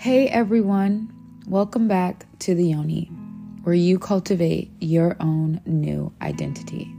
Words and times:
Hey 0.00 0.28
everyone, 0.28 1.12
welcome 1.48 1.88
back 1.88 2.24
to 2.38 2.54
the 2.54 2.66
Yoni, 2.66 3.06
where 3.64 3.74
you 3.74 3.98
cultivate 3.98 4.70
your 4.78 5.16
own 5.18 5.60
new 5.66 6.12
identity. 6.22 6.94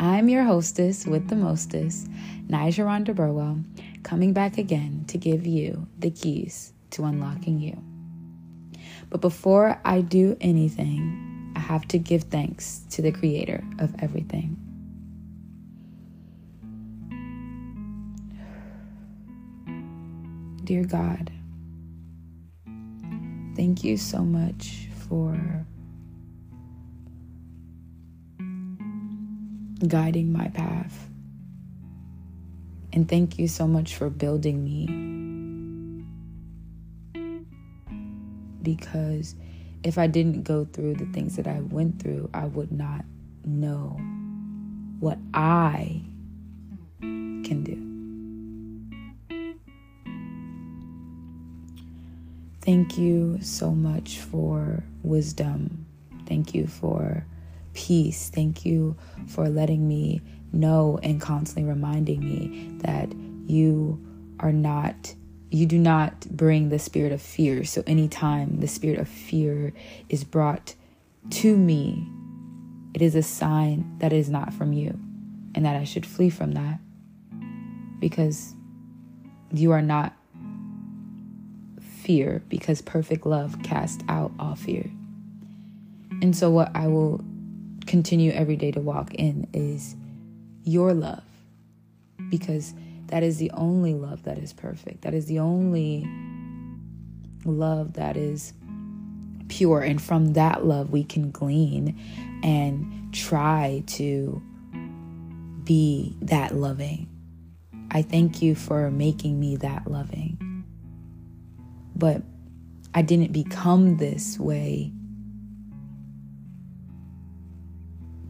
I'm 0.00 0.28
your 0.28 0.42
hostess 0.42 1.06
with 1.06 1.28
the 1.28 1.36
mostest, 1.36 2.10
Nija 2.48 2.84
Rhonda 2.84 3.14
Burwell, 3.14 3.60
coming 4.02 4.32
back 4.32 4.58
again 4.58 5.04
to 5.06 5.16
give 5.16 5.46
you 5.46 5.86
the 6.00 6.10
keys 6.10 6.72
to 6.90 7.04
unlocking 7.04 7.60
you. 7.60 7.80
But 9.10 9.20
before 9.20 9.80
I 9.84 10.00
do 10.00 10.36
anything, 10.40 11.52
I 11.54 11.60
have 11.60 11.86
to 11.86 12.00
give 12.00 12.24
thanks 12.24 12.80
to 12.90 13.00
the 13.00 13.12
creator 13.12 13.62
of 13.78 13.94
everything. 14.02 14.56
Dear 20.64 20.84
God, 20.84 21.30
thank 23.58 23.82
you 23.82 23.96
so 23.96 24.18
much 24.20 24.86
for 25.08 25.66
guiding 29.88 30.32
my 30.32 30.46
path. 30.46 31.08
And 32.92 33.08
thank 33.08 33.36
you 33.36 33.48
so 33.48 33.66
much 33.66 33.96
for 33.96 34.10
building 34.10 34.62
me. 34.62 34.86
Because 38.62 39.34
if 39.82 39.98
I 39.98 40.06
didn't 40.06 40.44
go 40.44 40.64
through 40.64 40.94
the 40.94 41.06
things 41.06 41.34
that 41.34 41.48
I 41.48 41.58
went 41.58 42.00
through, 42.00 42.30
I 42.32 42.44
would 42.44 42.70
not 42.70 43.04
know 43.44 43.98
what 45.00 45.18
I 45.34 46.00
can 47.00 47.64
do. 47.64 47.87
Thank 52.68 52.98
you 52.98 53.38
so 53.40 53.70
much 53.70 54.18
for 54.18 54.84
wisdom. 55.02 55.86
Thank 56.26 56.54
you 56.54 56.66
for 56.66 57.24
peace. 57.72 58.28
Thank 58.28 58.66
you 58.66 58.94
for 59.26 59.48
letting 59.48 59.88
me 59.88 60.20
know 60.52 61.00
and 61.02 61.18
constantly 61.18 61.64
reminding 61.66 62.20
me 62.20 62.76
that 62.82 63.10
you 63.46 64.06
are 64.40 64.52
not, 64.52 65.14
you 65.50 65.64
do 65.64 65.78
not 65.78 66.28
bring 66.28 66.68
the 66.68 66.78
spirit 66.78 67.10
of 67.10 67.22
fear. 67.22 67.64
So, 67.64 67.82
anytime 67.86 68.60
the 68.60 68.68
spirit 68.68 68.98
of 68.98 69.08
fear 69.08 69.72
is 70.10 70.22
brought 70.22 70.74
to 71.30 71.56
me, 71.56 72.06
it 72.92 73.00
is 73.00 73.14
a 73.14 73.22
sign 73.22 73.96
that 74.00 74.12
it 74.12 74.18
is 74.18 74.28
not 74.28 74.52
from 74.52 74.74
you 74.74 74.90
and 75.54 75.64
that 75.64 75.76
I 75.76 75.84
should 75.84 76.04
flee 76.04 76.28
from 76.28 76.52
that 76.52 76.80
because 77.98 78.54
you 79.54 79.72
are 79.72 79.80
not 79.80 80.17
fear 82.08 82.42
because 82.48 82.80
perfect 82.80 83.26
love 83.26 83.62
casts 83.62 84.02
out 84.08 84.32
all 84.38 84.54
fear. 84.54 84.90
And 86.22 86.34
so, 86.34 86.48
what 86.48 86.74
I 86.74 86.86
will 86.86 87.22
continue 87.86 88.32
every 88.32 88.56
day 88.56 88.70
to 88.70 88.80
walk 88.80 89.12
in 89.12 89.46
is 89.52 89.94
your 90.64 90.94
love 90.94 91.22
because 92.30 92.72
that 93.08 93.22
is 93.22 93.36
the 93.36 93.50
only 93.50 93.92
love 93.92 94.22
that 94.22 94.38
is 94.38 94.54
perfect. 94.54 95.02
That 95.02 95.12
is 95.12 95.26
the 95.26 95.38
only 95.38 96.08
love 97.44 97.92
that 97.92 98.16
is 98.16 98.54
pure. 99.48 99.82
And 99.82 100.00
from 100.00 100.32
that 100.32 100.64
love, 100.64 100.90
we 100.90 101.04
can 101.04 101.30
glean 101.30 102.00
and 102.42 103.12
try 103.12 103.82
to 103.88 104.42
be 105.62 106.16
that 106.22 106.54
loving. 106.54 107.06
I 107.90 108.00
thank 108.00 108.40
you 108.40 108.54
for 108.54 108.90
making 108.90 109.38
me 109.38 109.56
that 109.56 109.86
loving. 109.86 110.47
But 111.98 112.22
I 112.94 113.02
didn't 113.02 113.32
become 113.32 113.98
this 113.98 114.38
way. 114.38 114.92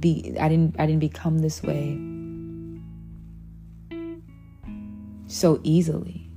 Be 0.00 0.36
I 0.40 0.48
didn't 0.48 0.76
I 0.78 0.86
didn't 0.86 1.00
become 1.00 1.38
this 1.38 1.62
way 1.62 1.98
so 5.28 5.60
easily. 5.62 6.28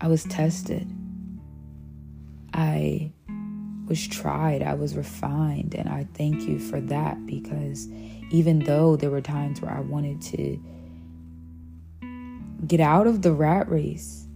I 0.00 0.08
was 0.08 0.24
tested. 0.24 0.90
I 2.54 3.12
was 3.86 4.06
tried, 4.06 4.62
I 4.62 4.74
was 4.74 4.96
refined, 4.96 5.74
and 5.74 5.88
I 5.88 6.06
thank 6.14 6.42
you 6.42 6.58
for 6.58 6.80
that 6.80 7.26
because 7.26 7.88
even 8.30 8.60
though 8.60 8.96
there 8.96 9.10
were 9.10 9.20
times 9.20 9.60
where 9.60 9.72
I 9.72 9.80
wanted 9.80 10.22
to 10.22 10.58
get 12.66 12.80
out 12.80 13.06
of 13.06 13.22
the 13.22 13.32
rat 13.32 13.68
race, 13.68 14.26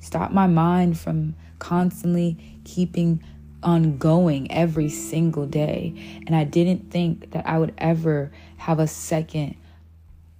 Stop 0.00 0.32
my 0.32 0.46
mind 0.46 0.98
from 0.98 1.34
constantly 1.58 2.36
keeping 2.64 3.22
on 3.62 3.98
going 3.98 4.50
every 4.50 4.88
single 4.88 5.46
day. 5.46 5.94
And 6.26 6.34
I 6.34 6.44
didn't 6.44 6.90
think 6.90 7.32
that 7.32 7.46
I 7.46 7.58
would 7.58 7.74
ever 7.78 8.32
have 8.56 8.78
a 8.78 8.86
second 8.86 9.56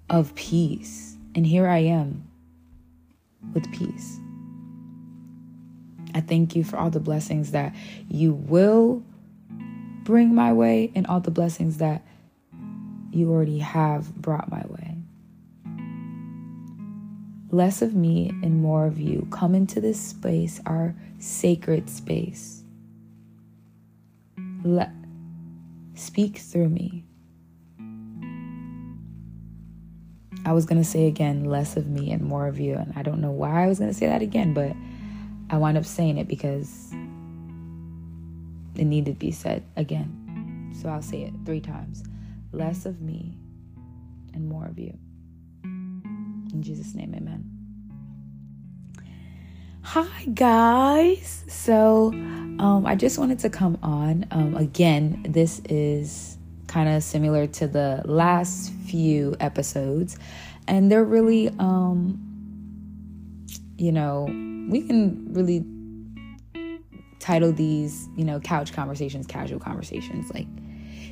of 0.09 0.35
peace. 0.35 1.17
And 1.35 1.47
here 1.47 1.69
I 1.69 1.79
am 1.79 2.27
with 3.55 3.71
peace. 3.73 4.19
I 6.15 6.21
thank 6.21 6.57
you 6.57 6.65
for 6.65 6.77
all 6.77 6.91
the 6.91 7.01
blessings 7.01 7.53
that 7.53 7.75
you 8.09 8.33
will 8.33 9.05
bring 10.03 10.35
my 10.35 10.53
way 10.53 10.91
and 10.95 11.07
all 11.07 11.21
the 11.21 11.31
blessings 11.31 11.77
that 11.77 12.03
you 13.13 13.31
already 13.31 13.59
have 13.59 14.15
brought 14.17 14.51
my 14.51 14.65
way 14.69 14.90
less 17.51 17.83
of 17.83 17.95
me 17.95 18.31
and 18.43 18.61
more 18.61 18.87
of 18.87 18.99
you. 18.99 19.27
Come 19.31 19.55
into 19.55 19.81
this 19.81 20.01
space, 20.01 20.61
our 20.67 20.95
sacred 21.19 21.91
space. 21.91 22.63
Let 24.65 24.91
speak 25.95 26.39
through 26.39 26.69
me. 26.69 27.05
I 30.45 30.53
was 30.53 30.65
going 30.65 30.81
to 30.81 30.89
say 30.89 31.07
again, 31.07 31.45
less 31.45 31.77
of 31.77 31.87
me 31.89 32.11
and 32.13 32.23
more 32.23 32.47
of 32.47 32.59
you. 32.59 32.75
And 32.75 32.93
I 32.97 33.03
don't 33.03 33.21
know 33.21 33.31
why 33.31 33.65
I 33.65 33.67
was 33.67 33.79
going 33.79 33.91
to 33.91 33.97
say 33.97 34.07
that 34.07 34.23
again, 34.23 34.55
but 34.55 34.73
I 35.51 35.59
wound 35.59 35.77
up 35.77 35.85
saying 35.85 36.17
it 36.19 36.29
because 36.29 36.93
it 38.77 38.85
needed 38.85 39.13
to 39.13 39.19
be 39.19 39.33
said 39.33 39.65
again. 39.77 40.73
So 40.81 40.89
I'll 40.89 41.03
say 41.03 41.23
it 41.23 41.35
three 41.45 41.61
times 41.61 42.05
less 42.53 42.87
of 42.87 43.01
me 43.01 43.37
and 44.33 44.49
more 44.49 44.67
of 44.67 44.79
you. 44.79 44.99
In 46.53 46.63
Jesus' 46.63 46.95
name, 46.95 47.15
amen. 47.15 47.45
Hi, 49.83 50.25
guys. 50.35 51.45
So, 51.49 52.13
um, 52.13 52.85
I 52.87 52.95
just 52.95 53.19
wanted 53.19 53.39
to 53.41 53.51
come 53.51 53.79
on. 53.83 54.27
Um, 54.31 54.57
again, 54.57 55.25
this 55.29 55.61
is 55.69 56.39
kind 56.67 56.89
of 56.89 57.03
similar 57.03 57.47
to 57.47 57.67
the 57.67 58.03
last 58.05 58.73
few 58.73 59.35
episodes, 59.41 60.19
and 60.69 60.91
they're 60.91 61.05
really, 61.05 61.49
um, 61.59 62.19
you 63.77 63.93
know, 63.93 64.25
we 64.71 64.83
can 64.83 65.33
really 65.33 65.65
title 67.19 67.53
these, 67.53 68.09
you 68.17 68.25
know, 68.25 68.41
couch 68.41 68.73
conversations, 68.73 69.27
casual 69.27 69.59
conversations. 69.59 70.31
Like, 70.33 70.47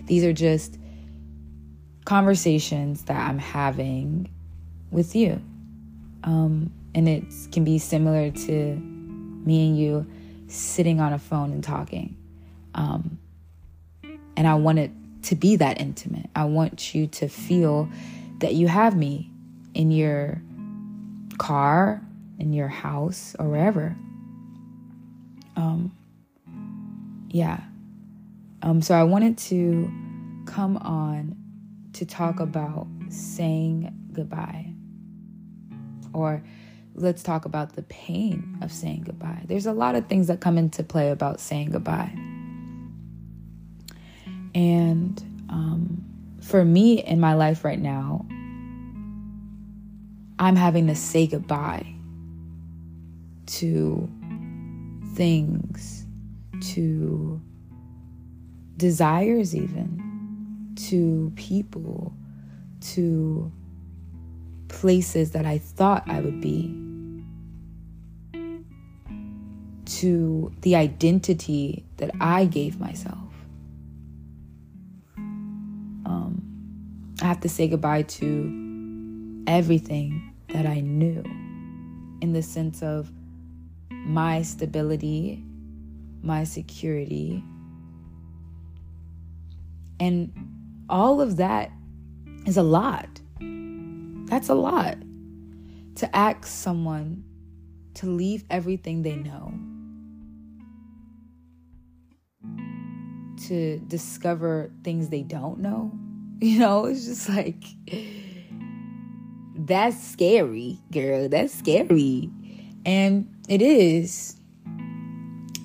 these 0.06 0.24
are 0.24 0.32
just 0.32 0.78
conversations 2.04 3.02
that 3.04 3.28
I'm 3.28 3.38
having 3.38 4.28
with 4.90 5.14
you. 5.14 5.40
Um, 6.24 6.72
and 6.94 7.08
it 7.08 7.24
can 7.52 7.64
be 7.64 7.78
similar 7.78 8.30
to 8.30 8.52
me 8.74 9.68
and 9.68 9.78
you 9.78 10.06
sitting 10.48 11.00
on 11.00 11.12
a 11.12 11.18
phone 11.18 11.52
and 11.52 11.62
talking. 11.62 12.16
Um, 12.74 13.18
and 14.36 14.46
I 14.46 14.54
want 14.54 14.78
it 14.78 14.90
to 15.24 15.34
be 15.34 15.56
that 15.56 15.80
intimate. 15.80 16.28
I 16.34 16.44
want 16.44 16.94
you 16.94 17.06
to 17.08 17.28
feel 17.28 17.88
that 18.38 18.54
you 18.54 18.68
have 18.68 18.96
me 18.96 19.30
in 19.74 19.90
your 19.90 20.40
car, 21.38 22.02
in 22.38 22.52
your 22.52 22.68
house, 22.68 23.34
or 23.38 23.48
wherever. 23.48 23.96
Um, 25.56 25.92
yeah. 27.28 27.60
Um, 28.62 28.80
so 28.80 28.94
I 28.94 29.02
wanted 29.02 29.38
to 29.38 29.90
come 30.46 30.76
on 30.78 31.36
to 31.94 32.06
talk 32.06 32.40
about 32.40 32.86
saying 33.08 33.92
goodbye 34.12 34.72
or 36.18 36.42
let's 36.94 37.22
talk 37.22 37.44
about 37.44 37.76
the 37.76 37.82
pain 37.82 38.58
of 38.60 38.72
saying 38.72 39.04
goodbye. 39.06 39.42
There's 39.46 39.66
a 39.66 39.72
lot 39.72 39.94
of 39.94 40.06
things 40.06 40.26
that 40.26 40.40
come 40.40 40.58
into 40.58 40.82
play 40.82 41.10
about 41.10 41.40
saying 41.40 41.70
goodbye. 41.70 42.12
And 44.54 45.20
um, 45.48 46.04
for 46.40 46.64
me 46.64 47.02
in 47.02 47.20
my 47.20 47.34
life 47.34 47.64
right 47.64 47.78
now, 47.78 48.26
I'm 50.40 50.56
having 50.56 50.86
to 50.88 50.94
say 50.94 51.26
goodbye 51.26 51.94
to 53.46 54.08
things, 55.14 56.06
to 56.60 57.40
desires, 58.76 59.54
even, 59.54 60.74
to 60.76 61.32
people, 61.34 62.12
to 62.80 63.50
places 64.68 65.32
that 65.32 65.46
I 65.46 65.58
thought 65.58 66.04
I 66.08 66.20
would 66.20 66.40
be. 66.40 66.88
to 69.88 70.52
the 70.60 70.76
identity 70.76 71.84
that 71.96 72.10
I 72.20 72.44
gave 72.44 72.78
myself. 72.78 73.18
Um, 75.16 76.42
I 77.22 77.24
have 77.24 77.40
to 77.40 77.48
say 77.48 77.68
goodbye 77.68 78.02
to 78.02 79.44
everything 79.46 80.34
that 80.48 80.66
I 80.66 80.80
knew 80.80 81.22
in 82.20 82.32
the 82.32 82.42
sense 82.42 82.82
of 82.82 83.10
my 83.90 84.42
stability, 84.42 85.42
my 86.22 86.44
security, 86.44 87.42
and 89.98 90.32
all 90.88 91.20
of 91.20 91.38
that 91.38 91.72
is 92.46 92.56
a 92.56 92.62
lot. 92.62 93.08
That's 94.28 94.48
a 94.48 94.54
lot. 94.54 94.96
To 95.96 96.16
ask 96.16 96.46
someone 96.46 97.24
to 97.94 98.06
leave 98.06 98.44
everything 98.50 99.02
they 99.02 99.16
know, 99.16 99.52
to 103.46 103.78
discover 103.88 104.70
things 104.84 105.08
they 105.08 105.22
don't 105.22 105.58
know. 105.60 105.92
You 106.40 106.60
know, 106.60 106.84
it's 106.84 107.04
just 107.04 107.28
like, 107.28 107.64
that's 109.56 110.00
scary, 110.00 110.78
girl. 110.92 111.28
That's 111.28 111.52
scary. 111.52 112.30
And 112.86 113.28
it 113.48 113.60
is. 113.60 114.36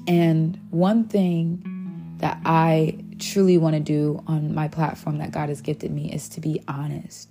And 0.08 0.60
one 0.72 1.08
thing 1.08 2.16
that 2.18 2.42
I 2.44 2.98
truly 3.20 3.60
want 3.60 3.76
to 3.76 3.80
do 3.80 4.24
on 4.26 4.56
my 4.56 4.68
platform 4.68 5.20
that 5.20 5.32
God 5.32 5.50
has 5.50 5.62
gifted 5.62 5.92
me 5.92 6.12
is 6.12 6.28
to 6.30 6.42
be 6.42 6.60
honest. 6.68 7.30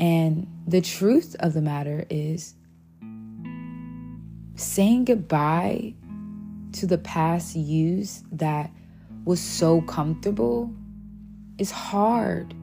And 0.00 0.46
the 0.66 0.80
truth 0.80 1.36
of 1.40 1.52
the 1.52 1.60
matter 1.60 2.06
is 2.08 2.54
saying 4.54 5.04
goodbye 5.04 5.94
to 6.72 6.86
the 6.86 6.96
past 6.96 7.54
use 7.54 8.24
that 8.32 8.70
was 9.26 9.40
so 9.40 9.82
comfortable 9.82 10.74
is 11.58 11.70
hard. 11.70 12.54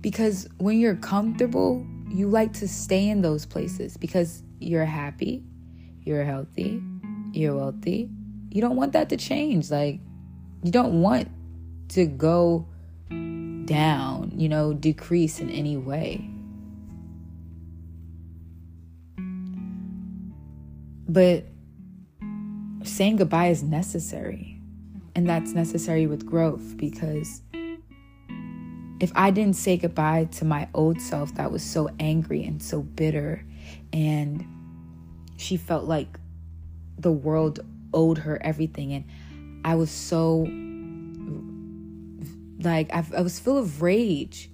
Because 0.00 0.48
when 0.56 0.80
you're 0.80 0.96
comfortable, 0.96 1.86
you 2.08 2.26
like 2.26 2.54
to 2.54 2.68
stay 2.68 3.10
in 3.10 3.20
those 3.20 3.44
places 3.44 3.98
because 3.98 4.42
you're 4.58 4.86
happy, 4.86 5.44
you're 6.04 6.24
healthy, 6.24 6.82
you're 7.32 7.54
wealthy. 7.54 8.08
You 8.50 8.62
don't 8.62 8.76
want 8.76 8.92
that 8.94 9.10
to 9.10 9.18
change. 9.18 9.70
Like, 9.70 10.00
you 10.62 10.70
don't 10.70 11.02
want 11.02 11.28
to 11.90 12.06
go 12.06 12.66
down, 13.66 14.32
you 14.34 14.48
know, 14.48 14.72
decrease 14.72 15.40
in 15.40 15.50
any 15.50 15.76
way. 15.76 16.30
But 21.08 21.44
saying 22.82 23.16
goodbye 23.16 23.48
is 23.48 23.62
necessary. 23.62 24.60
And 25.14 25.28
that's 25.28 25.52
necessary 25.52 26.06
with 26.06 26.26
growth 26.26 26.76
because 26.76 27.40
if 29.00 29.12
I 29.14 29.30
didn't 29.30 29.56
say 29.56 29.76
goodbye 29.76 30.28
to 30.32 30.44
my 30.44 30.68
old 30.74 31.00
self 31.00 31.34
that 31.34 31.50
was 31.50 31.62
so 31.62 31.88
angry 31.98 32.44
and 32.44 32.62
so 32.62 32.82
bitter, 32.82 33.44
and 33.92 34.44
she 35.36 35.56
felt 35.56 35.84
like 35.84 36.18
the 36.98 37.12
world 37.12 37.60
owed 37.92 38.18
her 38.18 38.42
everything, 38.42 38.92
and 38.92 39.04
I 39.64 39.74
was 39.74 39.90
so 39.90 40.46
like 42.66 42.92
I, 42.92 43.04
I 43.16 43.22
was 43.22 43.40
full 43.40 43.56
of 43.56 43.80
rage 43.80 44.50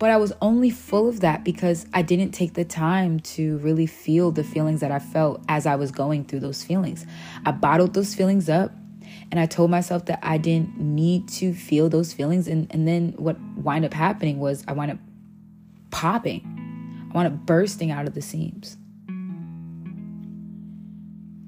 but 0.00 0.10
I 0.10 0.16
was 0.16 0.32
only 0.40 0.70
full 0.70 1.10
of 1.10 1.20
that 1.20 1.44
because 1.44 1.84
I 1.92 2.00
didn't 2.00 2.30
take 2.30 2.54
the 2.54 2.64
time 2.64 3.20
to 3.20 3.58
really 3.58 3.86
feel 3.86 4.30
the 4.30 4.42
feelings 4.42 4.80
that 4.80 4.90
I 4.90 4.98
felt 4.98 5.44
as 5.46 5.66
I 5.66 5.76
was 5.76 5.90
going 5.92 6.24
through 6.24 6.40
those 6.40 6.64
feelings. 6.64 7.04
I 7.44 7.52
bottled 7.52 7.92
those 7.92 8.14
feelings 8.14 8.48
up 8.48 8.72
and 9.30 9.38
I 9.38 9.44
told 9.44 9.70
myself 9.70 10.06
that 10.06 10.18
I 10.22 10.38
didn't 10.38 10.80
need 10.80 11.28
to 11.28 11.52
feel 11.52 11.90
those 11.90 12.14
feelings. 12.14 12.48
And, 12.48 12.66
and 12.70 12.88
then 12.88 13.12
what 13.18 13.38
wound 13.56 13.84
up 13.84 13.92
happening 13.92 14.38
was 14.38 14.64
I 14.66 14.72
wound 14.72 14.92
up 14.92 14.98
popping, 15.90 17.10
I 17.10 17.14
wound 17.14 17.26
up 17.26 17.34
bursting 17.44 17.90
out 17.90 18.08
of 18.08 18.14
the 18.14 18.22
seams. 18.22 18.78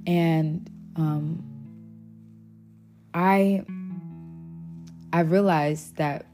And 0.06 0.70
um, 0.96 1.42
I 3.14 3.64
I 5.12 5.20
realized 5.20 5.96
that 5.96 6.26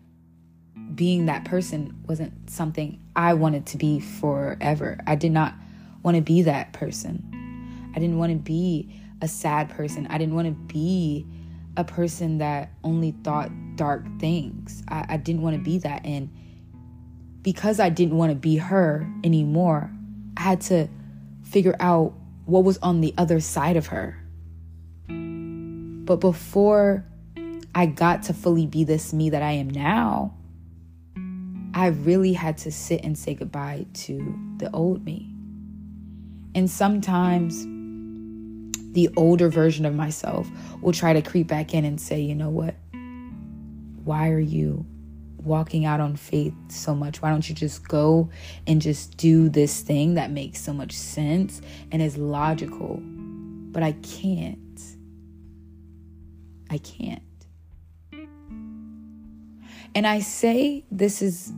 being 0.95 1.27
that 1.27 1.45
person 1.45 1.95
wasn't 2.07 2.51
something 2.51 3.01
I 3.17 3.35
wanted 3.35 3.67
to 3.67 3.77
be 3.77 4.01
forever. 4.01 5.01
I 5.07 5.17
did 5.17 5.33
not 5.33 5.55
want 6.03 6.17
to 6.17 6.23
be 6.23 6.43
that 6.43 6.73
person. 6.73 7.93
I 7.95 7.99
didn't 7.99 8.19
want 8.19 8.33
to 8.33 8.39
be 8.39 8.95
a 9.21 9.29
sad 9.29 9.71
person. 9.71 10.07
I 10.09 10.19
didn't 10.19 10.35
want 10.35 10.47
to 10.47 10.55
be 10.73 11.27
a 11.77 11.85
person 11.85 12.39
that 12.39 12.71
only 12.85 13.13
thought 13.23 13.51
dark 13.77 14.05
things. 14.19 14.83
I, 14.89 15.07
I 15.11 15.17
didn't 15.17 15.43
want 15.43 15.57
to 15.57 15.63
be 15.63 15.79
that. 15.79 16.05
And 16.05 16.31
because 17.43 17.81
I 17.81 17.89
didn't 17.89 18.17
want 18.17 18.31
to 18.31 18.37
be 18.37 18.57
her 18.57 19.09
anymore, 19.25 19.91
I 20.37 20.43
had 20.43 20.61
to 20.63 20.89
figure 21.43 21.77
out 21.81 22.15
what 22.45 22.65
was 22.65 22.79
on 22.79 23.01
the 23.01 23.15
other 23.19 23.41
side 23.41 23.77
of 23.77 23.89
her. 23.89 24.23
But 25.09 26.21
before 26.21 27.05
I 27.79 27.87
got 27.87 28.25
to 28.25 28.35
fully 28.35 28.67
be 28.67 28.83
this 28.83 29.13
me 29.13 29.31
that 29.31 29.41
I 29.41 29.53
am 29.53 29.71
now, 29.71 30.35
I 31.75 31.87
really 31.87 32.33
had 32.33 32.59
to 32.59 32.73
sit 32.73 33.05
and 33.05 33.17
say 33.17 33.35
goodbye 33.35 33.87
to 33.93 34.37
the 34.57 34.69
old 34.73 35.05
me. 35.05 35.33
And 36.57 36.69
sometimes 36.69 37.63
the 38.95 39.09
older 39.17 39.49
version 39.49 39.87
of 39.87 39.95
myself 39.95 40.51
will 40.83 40.91
try 40.91 41.13
to 41.13 41.23
creep 41.23 41.47
back 41.47 41.73
in 41.73 41.85
and 41.85 42.01
say, 42.01 42.21
you 42.21 42.35
know 42.35 42.51
what? 42.51 42.75
Why 44.03 44.31
are 44.31 44.41
you 44.41 44.85
walking 45.37 45.85
out 45.85 46.01
on 46.01 46.17
faith 46.17 46.55
so 46.67 46.97
much? 46.97 47.23
Why 47.23 47.31
don't 47.31 47.49
you 47.49 47.55
just 47.55 47.87
go 47.87 48.29
and 48.67 48.83
just 48.83 49.17
do 49.17 49.49
this 49.49 49.83
thing 49.83 50.15
that 50.15 50.33
makes 50.33 50.61
so 50.61 50.73
much 50.73 50.91
sense 50.91 51.63
and 51.93 52.03
is 52.03 52.19
logical? 52.19 53.01
But 53.01 53.85
I 53.85 53.93
can't. 53.93 54.81
I 56.71 56.79
can't. 56.79 57.23
And 59.95 60.07
I 60.07 60.21
say 60.21 60.85
this 60.91 61.23
is 61.23 61.53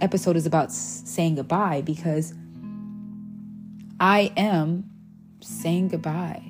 episode 0.00 0.36
is 0.36 0.46
about 0.46 0.72
saying 0.72 1.36
goodbye 1.36 1.82
because 1.82 2.34
I 4.00 4.32
am 4.36 4.90
saying 5.40 5.88
goodbye. 5.88 6.42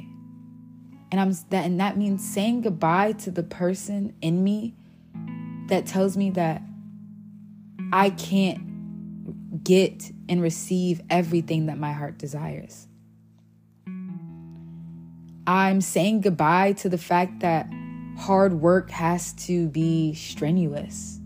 And 1.13 1.21
I'm 1.21 1.33
that 1.51 1.65
and 1.67 1.79
that 1.81 1.97
means 1.97 2.29
saying 2.29 2.63
goodbye 2.63 3.13
to 3.13 3.31
the 3.31 3.43
person 3.43 4.15
in 4.21 4.43
me 4.43 4.75
that 5.69 5.87
tells 5.87 6.17
me 6.17 6.31
that 6.31 6.63
I 7.93 8.11
can't 8.11 9.63
get 9.63 10.11
and 10.29 10.43
receive 10.43 11.01
everything 11.11 11.67
that 11.67 11.79
my 11.79 11.93
heart 11.93 12.19
desires. 12.19 12.89
I'm 15.47 15.81
saying 15.81 16.23
goodbye 16.23 16.73
to 16.75 16.89
the 16.89 16.99
fact 16.99 17.41
that 17.41 17.69
hard 18.19 18.55
work 18.55 18.91
has 18.91 19.33
to 19.35 19.69
be 19.69 20.15
strenuous. 20.15 21.21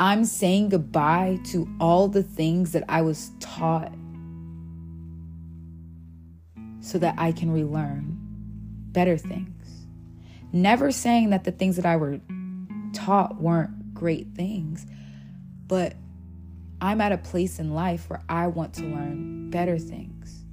I'm 0.00 0.24
saying 0.24 0.70
goodbye 0.70 1.40
to 1.48 1.68
all 1.78 2.08
the 2.08 2.22
things 2.22 2.72
that 2.72 2.84
I 2.88 3.02
was 3.02 3.32
taught 3.38 3.92
so 6.80 6.96
that 6.96 7.16
I 7.18 7.32
can 7.32 7.50
relearn 7.50 8.16
better 8.92 9.18
things. 9.18 9.86
Never 10.54 10.90
saying 10.90 11.28
that 11.30 11.44
the 11.44 11.52
things 11.52 11.76
that 11.76 11.84
I 11.84 11.96
were 11.96 12.18
taught 12.94 13.38
weren't 13.42 13.92
great 13.92 14.28
things, 14.34 14.86
but 15.66 15.96
I'm 16.80 17.02
at 17.02 17.12
a 17.12 17.18
place 17.18 17.58
in 17.58 17.74
life 17.74 18.08
where 18.08 18.22
I 18.26 18.46
want 18.46 18.72
to 18.76 18.84
learn 18.84 19.50
better 19.50 19.78
things. 19.78 20.44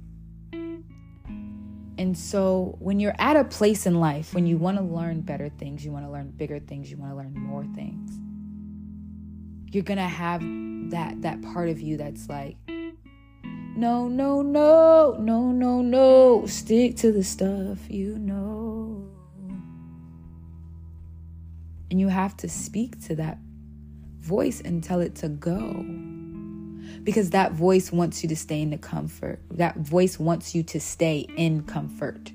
And 1.96 2.16
so, 2.18 2.76
when 2.80 3.00
you're 3.00 3.16
at 3.18 3.36
a 3.36 3.44
place 3.44 3.86
in 3.86 3.98
life 3.98 4.34
when 4.34 4.46
you 4.46 4.58
want 4.58 4.76
to 4.76 4.84
learn 4.84 5.22
better 5.22 5.48
things, 5.48 5.86
you 5.86 5.90
want 5.90 6.04
to 6.04 6.12
learn 6.12 6.32
bigger 6.32 6.60
things, 6.60 6.90
you 6.90 6.98
want 6.98 7.12
to 7.12 7.16
learn 7.16 7.32
more 7.32 7.64
things, 7.74 8.12
you're 9.70 9.84
going 9.84 9.98
to 9.98 10.02
have 10.04 10.40
that 10.90 11.20
that 11.22 11.42
part 11.42 11.68
of 11.68 11.80
you 11.80 11.96
that's 11.96 12.28
like 12.28 12.56
no, 13.78 14.08
no, 14.08 14.42
no, 14.42 15.16
no, 15.20 15.52
no, 15.52 15.82
no. 15.82 16.46
Stick 16.46 16.96
to 16.96 17.12
the 17.12 17.22
stuff 17.22 17.78
you 17.88 18.18
know. 18.18 19.08
And 21.90 22.00
you 22.00 22.08
have 22.08 22.36
to 22.38 22.48
speak 22.48 23.00
to 23.06 23.14
that 23.16 23.38
voice 24.18 24.60
and 24.60 24.82
tell 24.82 25.00
it 25.00 25.14
to 25.16 25.28
go. 25.28 25.84
Because 27.04 27.30
that 27.30 27.52
voice 27.52 27.92
wants 27.92 28.22
you 28.22 28.28
to 28.30 28.36
stay 28.36 28.60
in 28.60 28.70
the 28.70 28.78
comfort. 28.78 29.40
That 29.52 29.76
voice 29.76 30.18
wants 30.18 30.56
you 30.56 30.64
to 30.64 30.80
stay 30.80 31.28
in 31.36 31.62
comfort. 31.62 32.32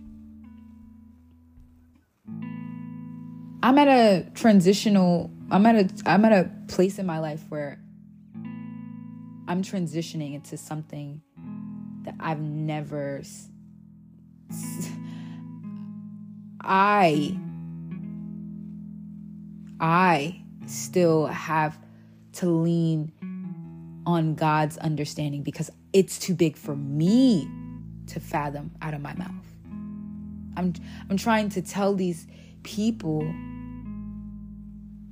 I'm 3.61 3.77
at 3.77 3.87
a 3.87 4.29
transitional 4.33 5.29
I'm 5.53 5.67
at 5.67 5.75
a 5.75 6.09
I'm 6.09 6.25
at 6.25 6.33
a 6.33 6.49
place 6.67 6.97
in 6.97 7.05
my 7.05 7.19
life 7.19 7.43
where 7.49 7.79
I'm 9.47 9.61
transitioning 9.61 10.33
into 10.33 10.57
something 10.57 11.21
that 12.05 12.15
I've 12.19 12.39
never 12.39 13.21
I 16.59 17.37
I 19.79 20.41
still 20.65 21.27
have 21.27 21.77
to 22.33 22.49
lean 22.49 23.11
on 24.07 24.33
God's 24.33 24.79
understanding 24.79 25.43
because 25.43 25.69
it's 25.93 26.17
too 26.17 26.33
big 26.33 26.57
for 26.57 26.75
me 26.75 27.47
to 28.07 28.19
fathom 28.19 28.71
out 28.81 28.95
of 28.95 29.01
my 29.01 29.13
mouth. 29.13 29.45
I'm 30.57 30.73
I'm 31.11 31.17
trying 31.17 31.49
to 31.49 31.61
tell 31.61 31.93
these 31.93 32.25
people 32.63 33.21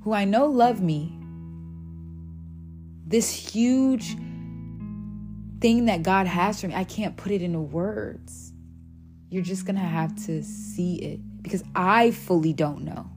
who 0.01 0.13
I 0.13 0.25
know 0.25 0.45
love 0.45 0.81
me 0.81 1.17
this 3.05 3.29
huge 3.53 4.15
thing 5.59 5.85
that 5.85 6.01
God 6.01 6.27
has 6.27 6.61
for 6.61 6.67
me. 6.67 6.75
I 6.75 6.85
can't 6.85 7.17
put 7.17 7.31
it 7.31 7.41
into 7.41 7.59
words. 7.59 8.53
You're 9.29 9.43
just 9.43 9.65
going 9.65 9.75
to 9.75 9.81
have 9.81 10.15
to 10.25 10.43
see 10.43 10.95
it 10.95 11.43
because 11.43 11.63
I 11.75 12.11
fully 12.11 12.53
don't 12.53 12.83
know. 12.83 13.09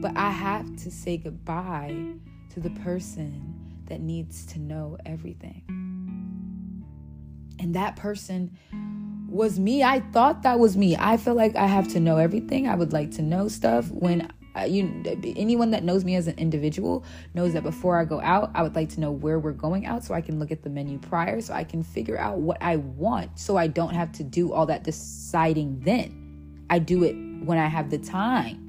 But 0.00 0.16
I 0.16 0.30
have 0.30 0.76
to 0.76 0.90
say 0.90 1.18
goodbye 1.18 2.14
to 2.50 2.60
the 2.60 2.70
person 2.70 3.82
that 3.86 4.00
needs 4.00 4.46
to 4.46 4.58
know 4.58 4.96
everything. 5.04 5.62
And 7.58 7.74
that 7.74 7.96
person 7.96 8.56
was 9.28 9.58
me. 9.58 9.82
I 9.82 10.00
thought 10.00 10.42
that 10.42 10.58
was 10.58 10.76
me. 10.76 10.96
I 10.96 11.16
feel 11.16 11.34
like 11.34 11.54
I 11.54 11.66
have 11.66 11.88
to 11.88 12.00
know 12.00 12.16
everything. 12.16 12.66
I 12.66 12.74
would 12.74 12.92
like 12.92 13.10
to 13.12 13.22
know 13.22 13.48
stuff 13.48 13.90
when 13.90 14.32
you 14.66 15.04
anyone 15.36 15.70
that 15.70 15.84
knows 15.84 16.04
me 16.04 16.16
as 16.16 16.26
an 16.26 16.36
individual 16.36 17.04
knows 17.34 17.52
that 17.52 17.62
before 17.62 18.00
I 18.00 18.04
go 18.04 18.20
out, 18.20 18.50
I 18.54 18.62
would 18.62 18.74
like 18.74 18.88
to 18.90 19.00
know 19.00 19.12
where 19.12 19.38
we're 19.38 19.52
going 19.52 19.86
out 19.86 20.04
so 20.04 20.14
I 20.14 20.20
can 20.20 20.38
look 20.38 20.50
at 20.50 20.62
the 20.62 20.70
menu 20.70 20.98
prior 20.98 21.40
so 21.40 21.54
I 21.54 21.62
can 21.64 21.82
figure 21.82 22.18
out 22.18 22.38
what 22.38 22.58
I 22.60 22.76
want 22.76 23.38
so 23.38 23.56
I 23.56 23.68
don't 23.68 23.94
have 23.94 24.10
to 24.12 24.24
do 24.24 24.52
all 24.52 24.66
that 24.66 24.82
deciding 24.82 25.80
then. 25.80 26.64
I 26.70 26.78
do 26.80 27.04
it 27.04 27.14
when 27.44 27.58
I 27.58 27.66
have 27.66 27.90
the 27.90 27.98
time. 27.98 28.64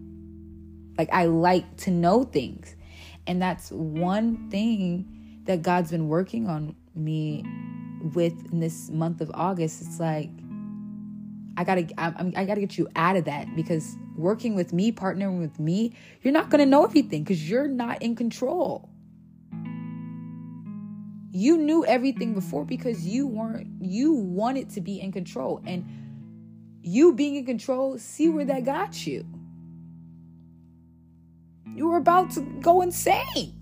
Like 0.97 1.09
I 1.11 1.25
like 1.25 1.77
to 1.77 1.91
know 1.91 2.23
things. 2.23 2.75
And 3.25 3.41
that's 3.41 3.71
one 3.71 4.49
thing 4.49 5.41
that 5.45 5.61
God's 5.61 5.91
been 5.91 6.07
working 6.07 6.47
on 6.47 6.75
me 6.95 7.45
with 8.13 8.51
in 8.51 8.59
this 8.59 8.89
month 8.89 9.21
of 9.21 9.31
August. 9.33 9.81
It's 9.81 9.99
like 9.99 10.29
I 11.59 11.65
gotta 11.65 11.85
I, 11.97 12.31
I 12.37 12.45
gotta 12.45 12.61
get 12.61 12.77
you 12.77 12.87
out 12.95 13.17
of 13.17 13.25
that 13.25 13.53
because 13.53 13.97
working 14.15 14.55
with 14.55 14.71
me, 14.71 14.93
partnering 14.93 15.39
with 15.39 15.59
me, 15.59 15.93
you're 16.21 16.31
not 16.31 16.49
gonna 16.49 16.65
know 16.65 16.85
everything 16.85 17.21
because 17.21 17.49
you're 17.49 17.67
not 17.67 18.01
in 18.01 18.15
control. 18.15 18.89
You 21.31 21.57
knew 21.57 21.85
everything 21.85 22.33
before 22.33 22.63
because 22.63 23.05
you 23.05 23.27
weren't 23.27 23.67
you 23.81 24.13
wanted 24.13 24.69
to 24.69 24.79
be 24.79 25.01
in 25.01 25.11
control 25.11 25.61
and 25.65 25.85
you 26.81 27.11
being 27.11 27.35
in 27.35 27.45
control, 27.45 27.97
see 27.97 28.29
where 28.29 28.45
that 28.45 28.63
got 28.63 29.05
you. 29.05 29.25
You 31.75 31.89
were 31.89 31.97
about 31.97 32.31
to 32.31 32.41
go 32.61 32.79
insane. 32.81 33.53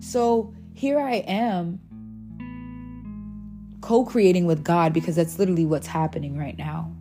So 0.00 0.54
here 0.72 0.98
I 0.98 1.16
am 1.16 1.80
co-creating 3.86 4.46
with 4.46 4.64
God 4.64 4.92
because 4.92 5.14
that's 5.14 5.38
literally 5.38 5.64
what's 5.64 5.86
happening 5.86 6.36
right 6.36 6.58
now. 6.58 6.92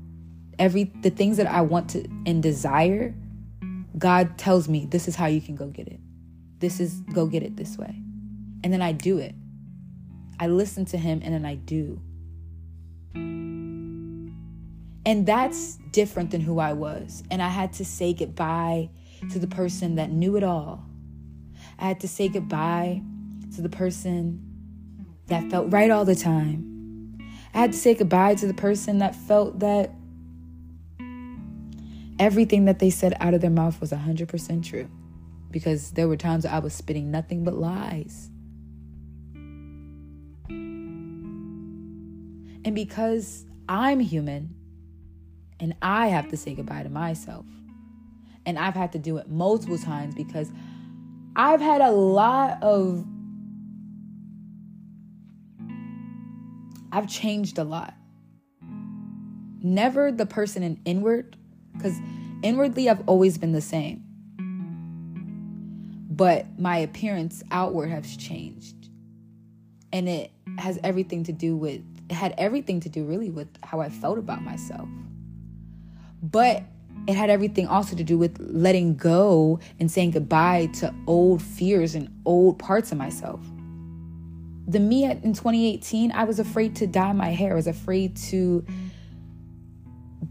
Every 0.60 0.84
the 1.02 1.10
things 1.10 1.38
that 1.38 1.48
I 1.48 1.62
want 1.62 1.90
to 1.90 2.08
and 2.28 2.44
desire, 2.44 3.16
God 3.98 4.38
tells 4.38 4.70
me 4.70 4.86
this 4.86 5.08
is 5.08 5.16
how 5.16 5.26
you 5.26 5.42
can 5.42 5.56
go 5.56 5.66
get 5.66 5.88
it. 5.88 6.00
This 6.60 6.80
is 6.80 7.00
go 7.12 7.26
get 7.26 7.42
it 7.42 7.58
this 7.58 7.76
way. 7.76 7.96
And 8.64 8.72
then 8.72 8.84
I 8.84 8.92
do 8.92 9.18
it. 9.18 9.34
I 10.40 10.46
listen 10.46 10.86
to 10.86 10.98
him 10.98 11.22
and 11.24 11.34
then 11.34 11.44
I 11.44 11.56
do. 11.56 12.00
And 15.08 15.26
that's 15.26 15.80
different 15.92 16.30
than 16.30 16.42
who 16.42 16.60
I 16.60 16.74
was. 16.74 17.24
And 17.32 17.42
I 17.42 17.50
had 17.50 17.74
to 17.74 17.86
say 17.86 18.14
goodbye 18.14 18.92
to 19.32 19.40
the 19.40 19.48
person 19.48 19.96
that 19.96 20.12
knew 20.12 20.38
it 20.38 20.44
all. 20.44 20.86
I 21.80 21.88
had 21.88 22.00
to 22.02 22.08
say 22.08 22.28
goodbye 22.28 23.02
to 23.56 23.64
the 23.64 23.70
person 23.70 24.40
that 25.26 25.50
felt 25.50 25.72
right 25.72 25.90
all 25.90 26.06
the 26.06 26.14
time. 26.14 26.75
I 27.56 27.60
had 27.60 27.72
to 27.72 27.78
say 27.78 27.96
goodbye 27.96 28.36
to 28.36 28.48
the 28.48 28.54
person 28.54 28.98
that 28.98 29.16
felt 29.16 29.60
that 29.60 29.92
everything 32.20 32.66
that 32.66 32.80
they 32.80 32.90
said 32.90 33.16
out 33.22 33.34
of 33.34 33.40
their 33.40 33.50
mouth 33.50 33.80
was 33.80 33.92
100% 33.92 34.64
true. 34.64 34.90
Because 35.52 35.92
there 35.92 36.10
were 36.10 36.18
times 36.18 36.46
I 36.46 36.60
was 36.60 36.74
spitting 36.74 37.12
nothing 37.12 37.46
but 37.46 37.54
lies. 37.54 38.30
And 42.66 42.76
because 42.76 43.46
I'm 43.70 44.02
human 44.02 44.54
and 45.62 45.76
I 45.82 46.08
have 46.08 46.28
to 46.32 46.38
say 46.38 46.56
goodbye 46.56 46.84
to 46.84 46.90
myself, 46.90 47.46
and 48.46 48.60
I've 48.60 48.76
had 48.76 48.92
to 48.92 49.00
do 49.00 49.16
it 49.16 49.30
multiple 49.30 49.78
times 49.78 50.14
because 50.14 50.52
I've 51.38 51.62
had 51.62 51.80
a 51.80 51.92
lot 51.92 52.62
of 52.62 53.06
I've 56.96 57.10
changed 57.10 57.58
a 57.58 57.66
lot. 57.66 57.94
Never 59.62 60.14
the 60.14 60.26
person 60.26 60.64
in 60.64 60.80
inward, 60.86 61.36
because 61.74 62.00
inwardly 62.42 62.90
I've 62.90 63.06
always 63.06 63.38
been 63.38 63.52
the 63.52 63.60
same. 63.60 64.02
But 66.10 66.58
my 66.58 66.78
appearance 66.78 67.44
outward 67.52 67.90
has 67.90 68.16
changed. 68.16 68.88
And 69.92 70.08
it 70.08 70.32
has 70.58 70.80
everything 70.86 71.26
to 71.26 71.34
do 71.34 71.58
with, 71.58 71.82
it 72.10 72.14
had 72.14 72.34
everything 72.38 72.80
to 72.80 72.88
do 72.88 73.04
really 73.04 73.30
with 73.30 73.50
how 73.62 73.82
I 73.82 73.90
felt 73.90 74.18
about 74.18 74.42
myself. 74.42 74.88
But 76.24 76.64
it 77.08 77.18
had 77.18 77.30
everything 77.30 77.68
also 77.68 77.98
to 77.98 78.06
do 78.06 78.18
with 78.18 78.38
letting 78.40 78.96
go 78.96 79.60
and 79.82 79.92
saying 79.92 80.12
goodbye 80.12 80.68
to 80.76 80.96
old 81.08 81.42
fears 81.42 81.94
and 81.94 82.08
old 82.24 82.58
parts 82.58 82.94
of 82.94 82.98
myself 82.98 83.42
the 84.68 84.80
me 84.80 85.06
in 85.06 85.34
2018, 85.34 86.12
I 86.12 86.24
was 86.24 86.40
afraid 86.40 86.76
to 86.78 86.88
dye 86.88 87.14
my 87.14 87.30
hair. 87.30 87.52
I 87.52 87.56
was 87.56 87.68
afraid 87.68 88.16
to 88.18 88.66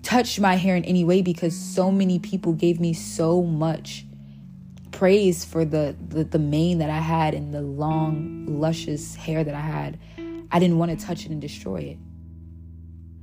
touch 0.03 0.41
my 0.41 0.57
hair 0.57 0.77
in 0.77 0.85
any 0.85 1.05
way 1.05 1.23
because 1.23 1.57
so 1.57 1.91
many 1.91 2.19
people 2.19 2.53
gave 2.53 2.81
me 2.81 2.93
so 2.93 3.43
much 3.43 4.05
praise 4.91 5.45
for 5.45 5.65
the, 5.65 5.97
the, 6.09 6.25
the 6.25 6.39
mane 6.39 6.79
that 6.79 6.91
I 6.91 6.99
had 6.99 7.35
and 7.35 7.55
the 7.55 7.63
long, 7.63 8.47
luscious 8.61 9.15
hair 9.15 9.45
that 9.45 9.55
I 9.55 9.61
had. 9.61 9.99
I 10.51 10.59
didn't 10.59 10.79
want 10.79 10.99
to 10.99 11.07
touch 11.07 11.25
it 11.25 11.31
and 11.31 11.41
destroy 11.41 11.79
it. 11.79 11.99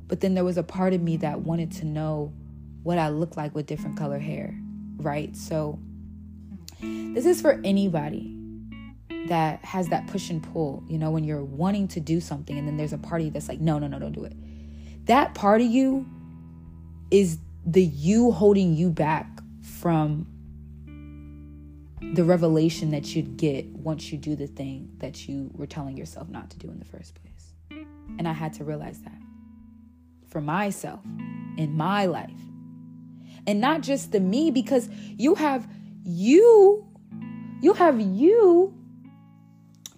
But 0.08 0.22
then 0.22 0.34
there 0.34 0.44
was 0.44 0.58
a 0.58 0.64
part 0.64 0.94
of 0.94 1.02
me 1.02 1.18
that 1.18 1.42
wanted 1.42 1.72
to 1.74 1.86
know 1.86 2.34
what 2.84 2.98
I 2.98 3.10
look 3.10 3.38
like 3.38 3.54
with 3.54 3.68
different 3.68 3.98
color 3.98 4.20
hair, 4.20 4.58
right? 4.98 5.36
So 5.36 5.80
this 6.82 7.26
is 7.26 7.42
for 7.42 7.62
anybody 7.64 8.41
that 9.28 9.64
has 9.64 9.90
that 9.90 10.08
push 10.08 10.30
and 10.30 10.42
pull, 10.42 10.84
you 10.88 10.98
know, 10.98 11.12
when 11.12 11.24
you're 11.24 11.44
wanting 11.44 11.88
to 11.90 12.00
do 12.00 12.20
something 12.20 12.58
and 12.58 12.68
then 12.68 12.78
there's 12.78 12.94
a 12.94 12.98
party 12.98 13.30
that's 13.30 13.48
like, 13.48 13.60
no, 13.60 13.78
no, 13.80 13.88
no, 13.88 14.00
don't 14.00 14.14
do 14.14 14.24
it. 14.24 14.34
That 15.06 15.34
part 15.34 15.62
of 15.62 15.68
you 15.68 16.06
is 17.12 17.38
the 17.66 17.84
you 17.84 18.32
holding 18.32 18.76
you 18.76 18.90
back 18.90 19.28
from 19.62 20.28
the 22.14 22.24
revelation 22.24 22.92
that 22.92 23.16
you'd 23.16 23.38
get 23.38 23.66
once 23.68 24.12
you 24.12 24.18
do 24.18 24.36
the 24.36 24.48
thing 24.48 24.90
that 24.98 25.28
you 25.28 25.52
were 25.54 25.68
telling 25.68 25.96
yourself 25.98 26.28
not 26.30 26.50
to 26.50 26.58
do 26.58 26.70
in 26.70 26.80
the 26.80 26.86
first 26.86 27.16
place. 27.16 27.54
And 28.18 28.28
I 28.28 28.34
had 28.34 28.54
to 28.54 28.64
realize 28.64 29.00
that 29.02 29.18
for 30.30 30.42
myself 30.42 31.02
in 31.58 31.74
my 31.74 32.06
life. 32.06 32.32
And 33.48 33.62
not 33.62 33.82
just 33.82 34.12
the 34.12 34.20
me, 34.20 34.52
because 34.52 34.90
you 35.18 35.36
have 35.36 35.68
you, 36.04 36.86
you 37.62 37.74
have 37.74 38.00
you 38.00 38.81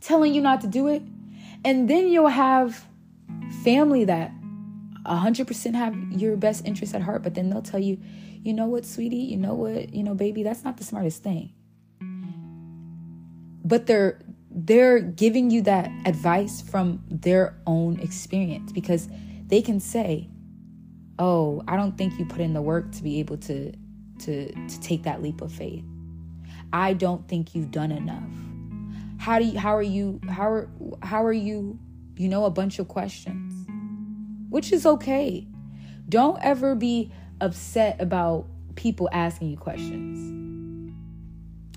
telling 0.04 0.34
you 0.34 0.42
not 0.42 0.62
to 0.62 0.68
do 0.68 0.88
it. 0.88 1.02
And 1.66 1.90
then 1.90 2.10
you'll 2.10 2.28
have 2.28 2.86
family 3.64 4.06
that 4.06 4.32
100% 5.06 5.76
have 5.76 5.96
your 6.12 6.36
best 6.38 6.66
interest 6.66 6.94
at 6.94 7.02
heart, 7.02 7.24
but 7.24 7.34
then 7.36 7.50
they'll 7.50 7.62
tell 7.62 7.80
you, 7.80 8.00
you 8.44 8.54
know 8.54 8.66
what, 8.66 8.86
sweetie, 8.86 9.16
you 9.16 9.38
know 9.38 9.54
what, 9.54 9.94
you 9.94 10.04
know, 10.04 10.14
baby, 10.14 10.44
that's 10.44 10.64
not 10.64 10.78
the 10.78 10.84
smartest 10.84 11.24
thing. 11.24 11.54
But 13.64 13.86
they're 13.88 14.20
they're 14.56 15.00
giving 15.00 15.50
you 15.50 15.64
that 15.64 15.90
advice 16.06 16.62
from 16.62 17.04
their 17.10 17.58
own 17.66 18.00
experience 18.00 18.72
because 18.72 19.08
they 19.48 19.62
can 19.62 19.80
say, 19.80 20.30
"Oh, 21.18 21.64
I 21.68 21.76
don't 21.76 21.98
think 21.98 22.20
you 22.20 22.26
put 22.26 22.40
in 22.40 22.54
the 22.54 22.62
work 22.62 22.92
to 22.92 23.04
be 23.04 23.20
able 23.20 23.38
to 23.38 23.72
to 24.20 24.54
to 24.54 24.80
take 24.82 25.04
that 25.04 25.24
leap 25.24 25.42
of 25.42 25.52
faith. 25.52 25.86
I 26.72 26.94
don't 26.94 27.28
think 27.28 27.56
you've 27.56 27.72
done 27.72 27.92
enough." 27.92 28.43
How 29.24 29.39
do 29.39 29.46
you 29.46 29.58
how 29.58 29.74
are 29.74 29.82
you 29.82 30.20
how 30.27 30.51
are 30.51 30.70
how 31.01 31.24
are 31.24 31.32
you 31.32 31.80
you 32.18 32.27
know 32.27 32.44
a 32.44 32.50
bunch 32.50 32.77
of 32.77 32.89
questions 32.89 33.65
which 34.50 34.74
is 34.74 34.86
okay 34.86 35.48
don't 36.10 36.38
ever 36.42 36.75
be 36.75 37.10
upset 37.39 37.96
about 38.01 38.46
people 38.75 39.08
asking 39.13 39.50
you 39.50 39.56
questions 39.56 40.20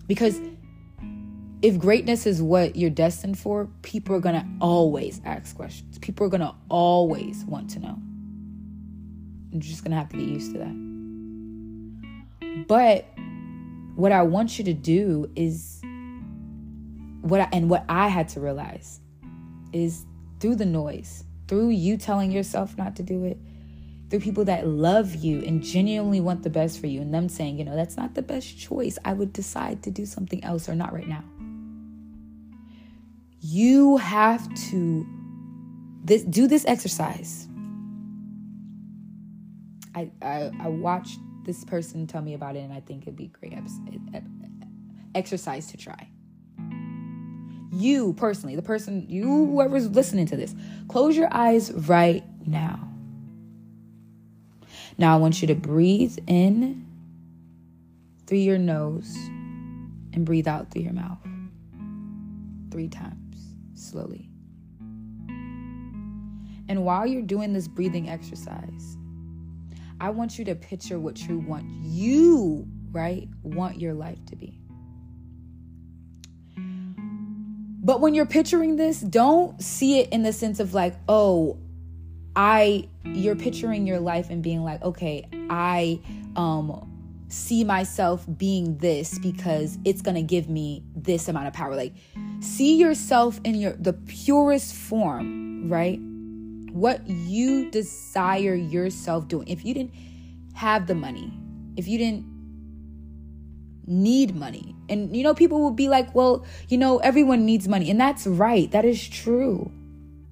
because 0.09 0.41
if 1.63 1.79
greatness 1.79 2.27
is 2.27 2.43
what 2.43 2.77
you're 2.77 2.91
destined 2.91 3.39
for, 3.39 3.67
people 3.83 4.15
are 4.15 4.21
going 4.21 4.35
to 4.35 4.47
always 4.61 5.23
ask 5.25 5.57
questions. 5.57 5.99
People 5.99 6.27
are 6.27 6.29
going 6.29 6.43
to 6.43 6.55
always 6.69 7.47
want 7.47 7.71
to 7.71 7.81
know. 7.81 7.99
You're 9.51 9.63
just 9.63 9.83
going 9.83 9.93
to 9.93 9.97
have 9.97 10.11
to 10.11 10.17
get 10.17 10.29
used 10.29 10.53
to 10.53 10.59
that. 10.59 10.77
But 12.69 13.07
what 13.97 14.13
I 14.13 14.23
want 14.23 14.59
you 14.59 14.65
to 14.67 14.75
do 14.75 15.31
is 15.35 15.81
what 17.31 17.41
I, 17.41 17.49
and 17.53 17.69
what 17.71 17.85
I 17.89 18.09
had 18.09 18.29
to 18.31 18.41
realize 18.41 19.01
is 19.73 20.05
through 20.41 20.57
the 20.57 20.67
noise, 20.67 21.25
through 21.49 21.71
you 21.71 21.97
telling 21.97 22.31
yourself 22.31 22.77
not 22.77 22.97
to 22.97 23.03
do 23.03 23.25
it, 23.25 23.39
through 24.09 24.21
people 24.21 24.45
that 24.45 24.67
love 24.67 25.15
you 25.17 25.43
and 25.43 25.63
genuinely 25.63 26.21
want 26.21 26.43
the 26.43 26.51
best 26.51 26.81
for 26.81 26.87
you, 26.87 27.01
and 27.01 27.13
them 27.13 27.29
saying, 27.29 27.59
you 27.59 27.65
know, 27.65 27.75
that's 27.75 27.97
not 27.97 28.15
the 28.15 28.23
best 28.23 28.59
choice. 28.59 28.99
I 29.05 29.13
would 29.13 29.33
decide 29.33 29.83
to 29.85 29.91
do 29.91 30.07
something 30.07 30.43
else 30.45 30.69
or 30.69 30.75
not 30.75 30.93
right 30.93 31.09
now. 31.09 31.25
You 33.41 33.97
have 33.97 34.53
to 34.71 35.07
this 36.05 36.23
do 36.23 36.47
this 36.47 36.65
exercise. 36.67 37.49
I, 39.95 40.11
I, 40.23 40.51
I 40.61 40.69
watched 40.69 41.19
this 41.45 41.65
person 41.65 42.07
tell 42.07 42.23
me 42.23 42.35
about 42.35 42.55
it, 42.57 42.61
and 42.61 42.73
I 42.73 42.81
think 42.81 43.03
it'd 43.03 43.17
be 43.17 43.29
great 43.29 43.55
exercise 45.15 45.69
to 45.69 45.77
try. 45.77 46.11
You 47.77 48.15
personally, 48.15 48.57
the 48.57 48.63
person, 48.63 49.07
you, 49.09 49.27
mm. 49.27 49.51
whoever's 49.51 49.89
listening 49.91 50.27
to 50.27 50.37
this, 50.37 50.55
close 50.89 51.17
your 51.17 51.29
eyes 51.31 51.73
right 51.73 52.25
now. 52.47 52.89
Now 54.99 55.15
I 55.15 55.19
want 55.19 55.43
you 55.43 55.49
to 55.49 55.55
breathe 55.55 56.17
in 56.27 56.87
through 58.27 58.39
your 58.39 58.59
nose 58.59 59.15
and 60.13 60.25
breathe 60.25 60.49
out 60.49 60.71
through 60.71 60.83
your 60.83 60.95
mouth 60.95 61.19
three 62.71 62.89
times 62.89 63.37
slowly. 63.75 64.29
And 66.69 66.85
while 66.85 67.07
you're 67.07 67.23
doing 67.23 67.53
this 67.53 67.69
breathing 67.69 68.09
exercise, 68.09 68.97
I 70.01 70.11
want 70.11 70.39
you 70.39 70.45
to 70.47 70.55
picture 70.55 70.99
what 70.99 71.21
you 71.29 71.39
want 71.39 71.67
you, 71.83 72.67
right, 72.91 73.29
want 73.43 73.81
your 73.81 73.95
life 73.95 74.25
to 74.27 74.37
be. 74.37 74.59
But 77.87 78.01
when 78.01 78.15
you're 78.15 78.27
picturing 78.27 78.75
this, 78.75 78.99
don't 79.01 79.63
see 79.63 80.01
it 80.01 80.09
in 80.09 80.25
the 80.25 80.33
sense 80.33 80.59
of 80.59 80.75
like, 80.75 80.97
oh, 81.09 81.57
I 82.35 82.89
you're 83.05 83.37
picturing 83.37 83.87
your 83.87 84.01
life 84.01 84.29
and 84.29 84.43
being 84.43 84.65
like, 84.65 84.83
okay, 84.83 85.29
I 85.49 86.01
um 86.35 86.93
see 87.29 87.63
myself 87.63 88.27
being 88.37 88.77
this 88.79 89.21
because 89.21 89.79
it's 89.85 90.03
going 90.03 90.17
to 90.17 90.23
give 90.23 90.49
me 90.49 90.83
this 90.97 91.29
amount 91.29 91.47
of 91.47 91.53
power. 91.53 91.77
Like 91.77 91.95
see 92.41 92.75
yourself 92.75 93.41
in 93.45 93.55
your 93.55 93.75
the 93.75 93.93
purest 93.93 94.75
form, 94.75 95.69
right? 95.71 96.01
What 96.73 97.07
you 97.07 97.71
desire 97.71 98.57
yourself 98.57 99.29
doing. 99.29 99.47
If 99.47 99.65
you 99.65 99.75
didn't 99.75 99.95
have 100.55 100.89
the 100.89 100.97
money, 100.97 101.33
if 101.77 101.87
you 101.87 101.99
didn't 101.99 102.36
need 103.87 104.35
money. 104.35 104.75
And 104.89 105.17
you 105.17 105.23
know 105.23 105.35
people 105.35 105.61
will 105.61 105.71
be 105.71 105.89
like, 105.89 106.15
"Well, 106.15 106.45
you 106.69 106.79
know, 106.79 106.99
everyone 106.99 107.45
needs 107.45 107.69
money." 107.69 107.91
And 107.91 108.01
that's 108.01 108.27
right. 108.27 108.71
That 108.71 108.85
is 108.85 109.07
true. 109.07 109.71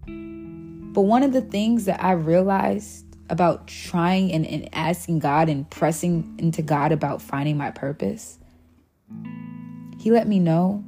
But 0.06 1.02
one 1.02 1.22
of 1.22 1.32
the 1.32 1.40
things 1.40 1.86
that 1.86 2.02
I 2.02 2.12
realized 2.12 3.04
about 3.30 3.66
trying 3.66 4.32
and, 4.32 4.46
and 4.46 4.68
asking 4.72 5.18
God 5.18 5.48
and 5.48 5.68
pressing 5.68 6.36
into 6.38 6.62
God 6.62 6.92
about 6.92 7.20
finding 7.20 7.56
my 7.56 7.70
purpose, 7.70 8.38
He 9.98 10.10
let 10.10 10.28
me 10.28 10.38
know 10.38 10.84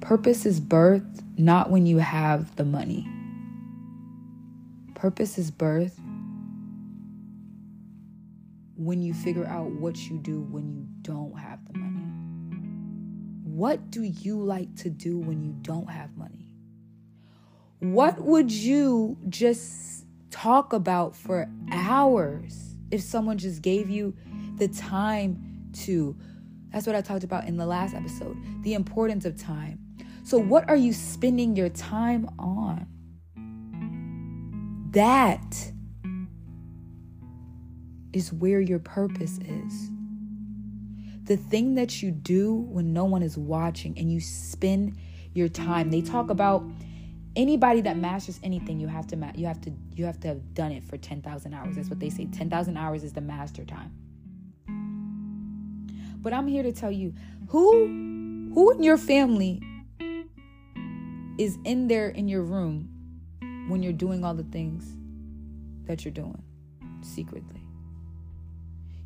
purpose 0.00 0.46
is 0.46 0.58
birth 0.58 1.22
not 1.36 1.70
when 1.70 1.86
you 1.86 1.98
have 1.98 2.56
the 2.56 2.64
money. 2.64 3.08
Purpose 4.94 5.38
is 5.38 5.50
birth 5.50 5.98
when 8.76 9.02
you 9.02 9.14
figure 9.14 9.46
out 9.46 9.70
what 9.70 9.96
you 10.08 10.18
do 10.18 10.40
when 10.40 10.72
you 10.72 10.86
don't 11.02 11.38
have 11.38 11.64
the 11.66 11.78
money. 11.78 12.02
What 13.44 13.90
do 13.90 14.02
you 14.02 14.42
like 14.42 14.74
to 14.76 14.90
do 14.90 15.18
when 15.18 15.42
you 15.42 15.54
don't 15.62 15.90
have 15.90 16.16
money? 16.16 16.54
What 17.80 18.20
would 18.20 18.50
you 18.50 19.18
just 19.28 20.06
talk 20.30 20.72
about 20.72 21.14
for 21.14 21.50
hours 21.70 22.76
if 22.90 23.02
someone 23.02 23.38
just 23.38 23.60
gave 23.60 23.90
you 23.90 24.16
the 24.56 24.68
time 24.68 25.70
to? 25.84 26.16
That's 26.72 26.86
what 26.86 26.96
I 26.96 27.02
talked 27.02 27.24
about 27.24 27.46
in 27.46 27.56
the 27.56 27.66
last 27.66 27.94
episode 27.94 28.36
the 28.62 28.74
importance 28.74 29.24
of 29.24 29.36
time. 29.36 29.78
So, 30.24 30.38
what 30.38 30.68
are 30.68 30.76
you 30.76 30.92
spending 30.92 31.56
your 31.56 31.68
time 31.68 32.30
on? 32.38 32.86
That 34.92 35.72
is 38.12 38.32
where 38.32 38.60
your 38.60 38.78
purpose 38.78 39.38
is. 39.38 39.90
The 41.24 41.36
thing 41.36 41.76
that 41.76 42.02
you 42.02 42.10
do 42.10 42.54
when 42.54 42.92
no 42.92 43.04
one 43.04 43.22
is 43.22 43.38
watching 43.38 43.96
and 43.96 44.12
you 44.12 44.20
spend 44.20 44.96
your 45.34 45.48
time. 45.48 45.90
They 45.90 46.02
talk 46.02 46.30
about 46.30 46.64
anybody 47.36 47.80
that 47.82 47.96
masters 47.96 48.38
anything 48.42 48.78
you 48.80 48.88
have 48.88 49.06
to 49.08 49.16
ma- 49.16 49.32
you 49.34 49.46
have 49.46 49.60
to 49.62 49.72
you 49.94 50.04
have 50.04 50.20
to 50.20 50.28
have 50.28 50.54
done 50.54 50.72
it 50.72 50.84
for 50.84 50.96
10,000 50.96 51.54
hours. 51.54 51.76
That's 51.76 51.88
what 51.88 52.00
they 52.00 52.10
say. 52.10 52.26
10,000 52.26 52.76
hours 52.76 53.04
is 53.04 53.12
the 53.12 53.20
master 53.20 53.64
time. 53.64 53.92
But 56.20 56.32
I'm 56.32 56.46
here 56.46 56.62
to 56.62 56.72
tell 56.72 56.92
you 56.92 57.14
who 57.48 58.50
who 58.54 58.70
in 58.72 58.82
your 58.82 58.98
family 58.98 59.62
is 61.38 61.58
in 61.64 61.88
there 61.88 62.08
in 62.10 62.28
your 62.28 62.42
room 62.42 62.88
when 63.68 63.82
you're 63.82 63.92
doing 63.92 64.24
all 64.24 64.34
the 64.34 64.44
things 64.44 64.96
that 65.86 66.04
you're 66.04 66.12
doing 66.12 66.42
secretly 67.00 67.61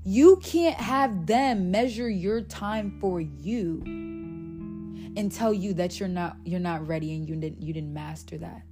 you 0.06 0.36
can't 0.36 0.76
have 0.76 1.26
them 1.26 1.72
measure 1.72 2.08
your 2.08 2.40
time 2.40 2.96
for 3.00 3.20
you 3.20 3.82
and 3.84 5.32
tell 5.32 5.52
you 5.52 5.74
that 5.74 5.98
you're 5.98 6.08
not 6.08 6.36
you're 6.44 6.60
not 6.60 6.86
ready 6.86 7.12
and 7.12 7.28
you 7.28 7.34
didn't 7.34 7.60
you 7.60 7.74
didn't 7.74 7.92
master 7.92 8.38
that. 8.38 8.62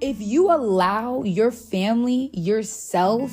If 0.00 0.20
you 0.20 0.52
allow 0.52 1.24
your 1.24 1.50
family, 1.50 2.30
yourself, 2.34 3.32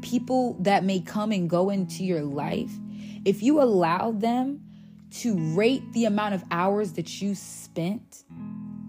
people 0.00 0.56
that 0.60 0.84
may 0.84 1.00
come 1.00 1.32
and 1.32 1.50
go 1.50 1.70
into 1.70 2.04
your 2.04 2.22
life, 2.22 2.70
if 3.24 3.42
you 3.42 3.60
allow 3.60 4.12
them 4.12 4.60
to 5.10 5.36
rate 5.56 5.92
the 5.92 6.04
amount 6.04 6.34
of 6.34 6.44
hours 6.52 6.92
that 6.92 7.20
you 7.20 7.34
spent, 7.34 8.22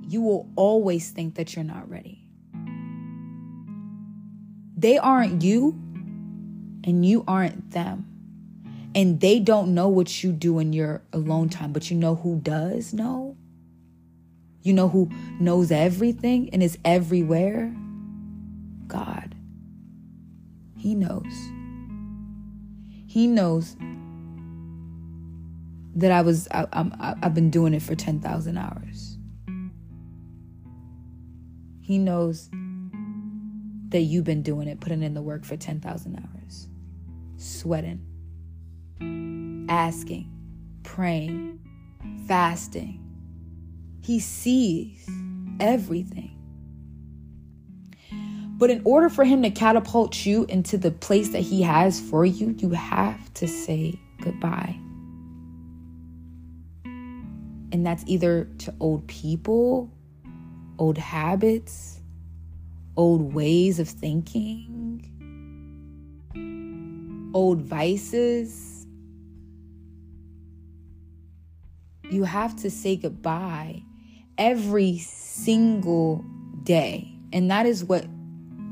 you 0.08 0.22
will 0.22 0.48
always 0.56 1.10
think 1.10 1.34
that 1.34 1.56
you're 1.56 1.66
not 1.66 1.90
ready. 1.90 2.28
They 4.78 5.00
aren't 5.00 5.42
you, 5.42 5.82
and 6.84 7.06
you 7.06 7.24
aren't 7.28 7.72
them 7.72 8.06
and 8.96 9.20
they 9.20 9.40
don't 9.40 9.74
know 9.74 9.88
what 9.88 10.24
you 10.24 10.32
do 10.32 10.60
in 10.60 10.74
your 10.74 11.02
alone 11.14 11.50
time, 11.50 11.72
but 11.72 11.92
you 11.92 11.98
know 11.98 12.16
who 12.16 12.40
does 12.40 12.94
know? 12.94 13.38
You 14.62 14.74
know 14.74 14.90
who 14.90 15.10
knows 15.40 15.72
everything 15.72 16.50
and 16.52 16.62
is 16.62 16.78
everywhere? 16.84 17.74
God. 18.88 19.36
He 20.76 20.96
knows. 20.96 21.34
He 23.08 23.28
knows 23.28 23.76
that 25.96 26.12
I 26.12 26.22
was 26.22 26.48
I, 26.52 26.68
I'm, 26.74 26.94
I've 27.00 27.34
been 27.34 27.50
doing 27.50 27.74
it 27.74 27.82
for 27.82 27.96
10,000 27.96 28.58
hours. 28.58 29.18
He 31.82 31.98
knows 31.98 32.50
that 33.90 34.02
you've 34.02 34.24
been 34.24 34.44
doing 34.44 34.68
it, 34.68 34.80
putting 34.80 35.02
in 35.02 35.16
the 35.16 35.22
work 35.22 35.44
for 35.44 35.58
10,000 35.58 36.16
hours, 36.16 36.39
sweating, 37.40 38.06
asking, 39.70 40.30
praying, 40.84 41.60
fasting. 42.28 43.02
He 44.02 44.20
sees 44.20 45.10
everything. 45.60 46.36
But 48.58 48.70
in 48.70 48.82
order 48.84 49.08
for 49.10 49.24
him 49.24 49.42
to 49.44 49.52
catapult 49.52 50.26
you 50.26 50.46
into 50.50 50.78
the 50.78 50.92
place 50.92 51.30
that 51.30 51.40
he 51.40 51.62
has 51.62 52.00
for 52.00 52.26
you, 52.26 52.56
you 52.58 52.72
have 52.72 53.34
to 53.36 53.48
say 53.48 53.98
goodbye. 54.22 54.78
And 57.72 57.86
that's 57.86 58.04
either 58.06 58.50
to 58.60 58.74
old 58.82 59.08
people, 59.08 59.90
old 60.78 60.98
habits, 60.98 62.02
old 62.98 63.34
ways 63.34 63.80
of 63.80 63.88
thinking, 63.88 65.19
old 67.34 67.62
vices 67.62 68.80
you 72.10 72.24
have 72.24 72.56
to 72.58 72.72
say 72.72 72.96
goodbye 72.96 73.84
every 74.38 74.98
single 74.98 76.26
day. 76.64 77.14
And 77.32 77.52
that 77.52 77.66
is 77.66 77.84
what 77.84 78.06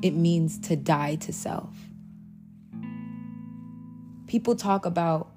it 0.02 0.12
means 0.12 0.60
to 0.60 0.76
die 0.76 1.15
to 1.15 1.34
self. 1.34 1.76
People 4.28 4.56
talk 4.56 4.86
about, 4.86 5.32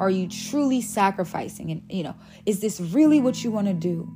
Are 0.00 0.10
you 0.10 0.28
truly 0.28 0.80
sacrificing? 0.80 1.70
And, 1.70 1.82
you 1.88 2.02
know, 2.02 2.16
is 2.44 2.60
this 2.60 2.80
really 2.80 3.20
what 3.20 3.42
you 3.44 3.50
want 3.50 3.68
to 3.68 3.74
do? 3.74 4.10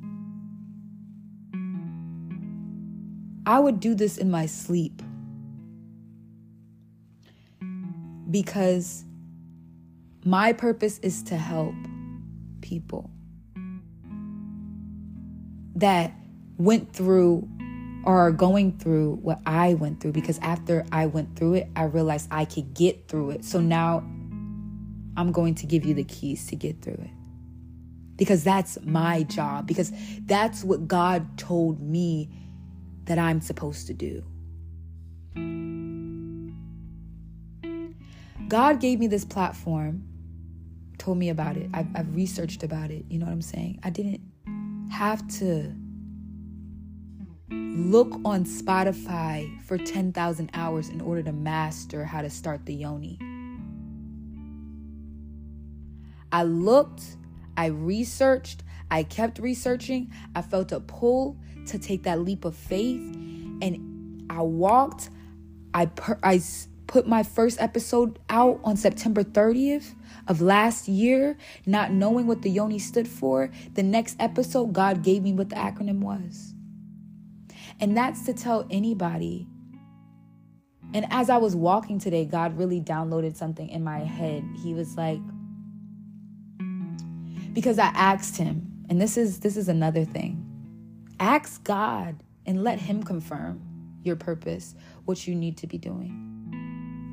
I 3.47 3.61
would 3.61 3.81
do 3.81 3.95
this 3.95 4.19
in 4.19 4.31
my 4.31 4.47
sleep 4.47 5.01
because 8.31 9.05
my 10.25 10.53
purpose 10.53 10.99
is 10.99 11.23
to 11.25 11.37
help 11.37 11.75
people 12.61 13.11
that 15.77 16.13
went 16.59 16.93
through 16.93 17.49
or 18.05 18.19
are 18.19 18.33
going 18.33 18.79
through 18.79 19.15
what 19.23 19.41
I 19.47 19.75
went 19.75 20.01
through 20.01 20.13
because 20.13 20.39
after 20.41 20.85
I 20.93 21.07
went 21.07 21.37
through 21.37 21.55
it, 21.55 21.69
I 21.77 21.85
realized 21.85 22.29
I 22.31 22.45
could 22.45 22.75
get 22.75 23.09
through 23.09 23.31
it. 23.31 23.45
So 23.45 23.61
now 23.61 23.99
I'm 25.17 25.33
going 25.33 25.55
to 25.57 25.67
give 25.67 25.85
you 25.85 25.95
the 25.95 26.05
keys 26.05 26.47
to 26.49 26.57
get 26.57 26.81
through 26.83 26.95
it. 26.95 27.11
Because 28.17 28.43
that's 28.43 28.79
my 28.83 29.23
job, 29.25 29.67
because 29.67 29.93
that's 30.27 30.65
what 30.65 30.89
God 30.89 31.39
told 31.39 31.81
me 31.81 32.31
that 33.05 33.19
I'm 33.19 33.41
supposed 33.41 33.87
to 33.87 33.95
do. 33.95 34.25
God 38.49 38.81
gave 38.81 38.99
me 38.99 39.07
this 39.07 39.25
platform, 39.25 40.03
told 40.97 41.19
me 41.19 41.29
about 41.29 41.57
it. 41.57 41.69
I've, 41.75 41.87
I've 41.95 42.15
researched 42.15 42.63
about 42.63 42.91
it. 42.91 43.05
You 43.09 43.19
know 43.19 43.27
what 43.27 43.33
I'm 43.33 43.43
saying? 43.43 43.81
I 43.83 43.91
didn't 43.91 44.21
have 44.91 45.27
to 45.39 45.75
look 47.51 48.13
on 48.25 48.45
Spotify 48.45 49.61
for 49.63 49.77
10,000 49.77 50.51
hours 50.55 50.89
in 50.89 51.01
order 51.01 51.23
to 51.23 51.33
master 51.33 52.05
how 52.05 52.23
to 52.23 52.31
start 52.31 52.65
the 52.65 52.75
yoni. 52.75 53.19
I 56.33 56.43
looked, 56.43 57.03
I 57.57 57.67
researched, 57.67 58.63
I 58.91 59.03
kept 59.03 59.39
researching. 59.39 60.13
I 60.35 60.43
felt 60.43 60.73
a 60.73 60.81
pull 60.81 61.39
to 61.67 61.79
take 61.79 62.05
that 62.05 62.21
leap 62.21 62.45
of 62.45 62.57
faith 62.57 63.01
and 63.61 64.27
I 64.31 64.41
walked. 64.41 65.11
I 65.75 65.87
per- 65.87 66.19
I 66.23 66.39
put 66.89 67.07
my 67.07 67.23
first 67.23 67.61
episode 67.61 68.19
out 68.29 68.59
on 68.65 68.77
September 68.77 69.23
30th 69.23 69.95
of 70.27 70.41
last 70.41 70.89
year, 70.89 71.37
not 71.67 71.93
knowing 71.93 72.27
what 72.27 72.43
the 72.43 72.51
Yoni 72.51 72.79
stood 72.79 73.07
for. 73.07 73.51
The 73.75 73.83
next 73.83 74.17
episode, 74.19 74.73
God 74.73 75.05
gave 75.05 75.23
me 75.23 75.33
what 75.35 75.51
the 75.51 75.57
acronym 75.57 76.01
was. 76.01 76.55
And 77.79 77.97
that's 77.97 78.25
to 78.25 78.33
tell 78.33 78.67
anybody. 78.71 79.47
And 80.95 81.07
as 81.11 81.29
I 81.29 81.37
was 81.37 81.55
walking 81.55 81.99
today, 81.99 82.25
God 82.25 82.57
really 82.59 82.81
downloaded 82.81 83.37
something 83.37 83.69
in 83.69 83.85
my 83.85 83.99
head. 83.99 84.43
He 84.65 84.73
was 84.73 84.97
like, 84.97 85.21
because 87.53 87.79
I 87.79 87.89
asked 87.89 88.39
him, 88.39 88.85
and 88.89 89.01
this 89.01 89.19
is 89.19 89.41
this 89.41 89.59
is 89.59 89.69
another 89.69 90.07
thing. 90.07 90.45
Ask 91.21 91.63
God 91.65 92.23
and 92.47 92.65
let 92.65 92.81
him 92.81 93.03
confirm 93.03 93.61
your 94.03 94.17
purpose, 94.17 94.75
what 95.05 95.27
you 95.27 95.35
need 95.35 95.59
to 95.59 95.67
be 95.67 95.77
doing. 95.77 96.28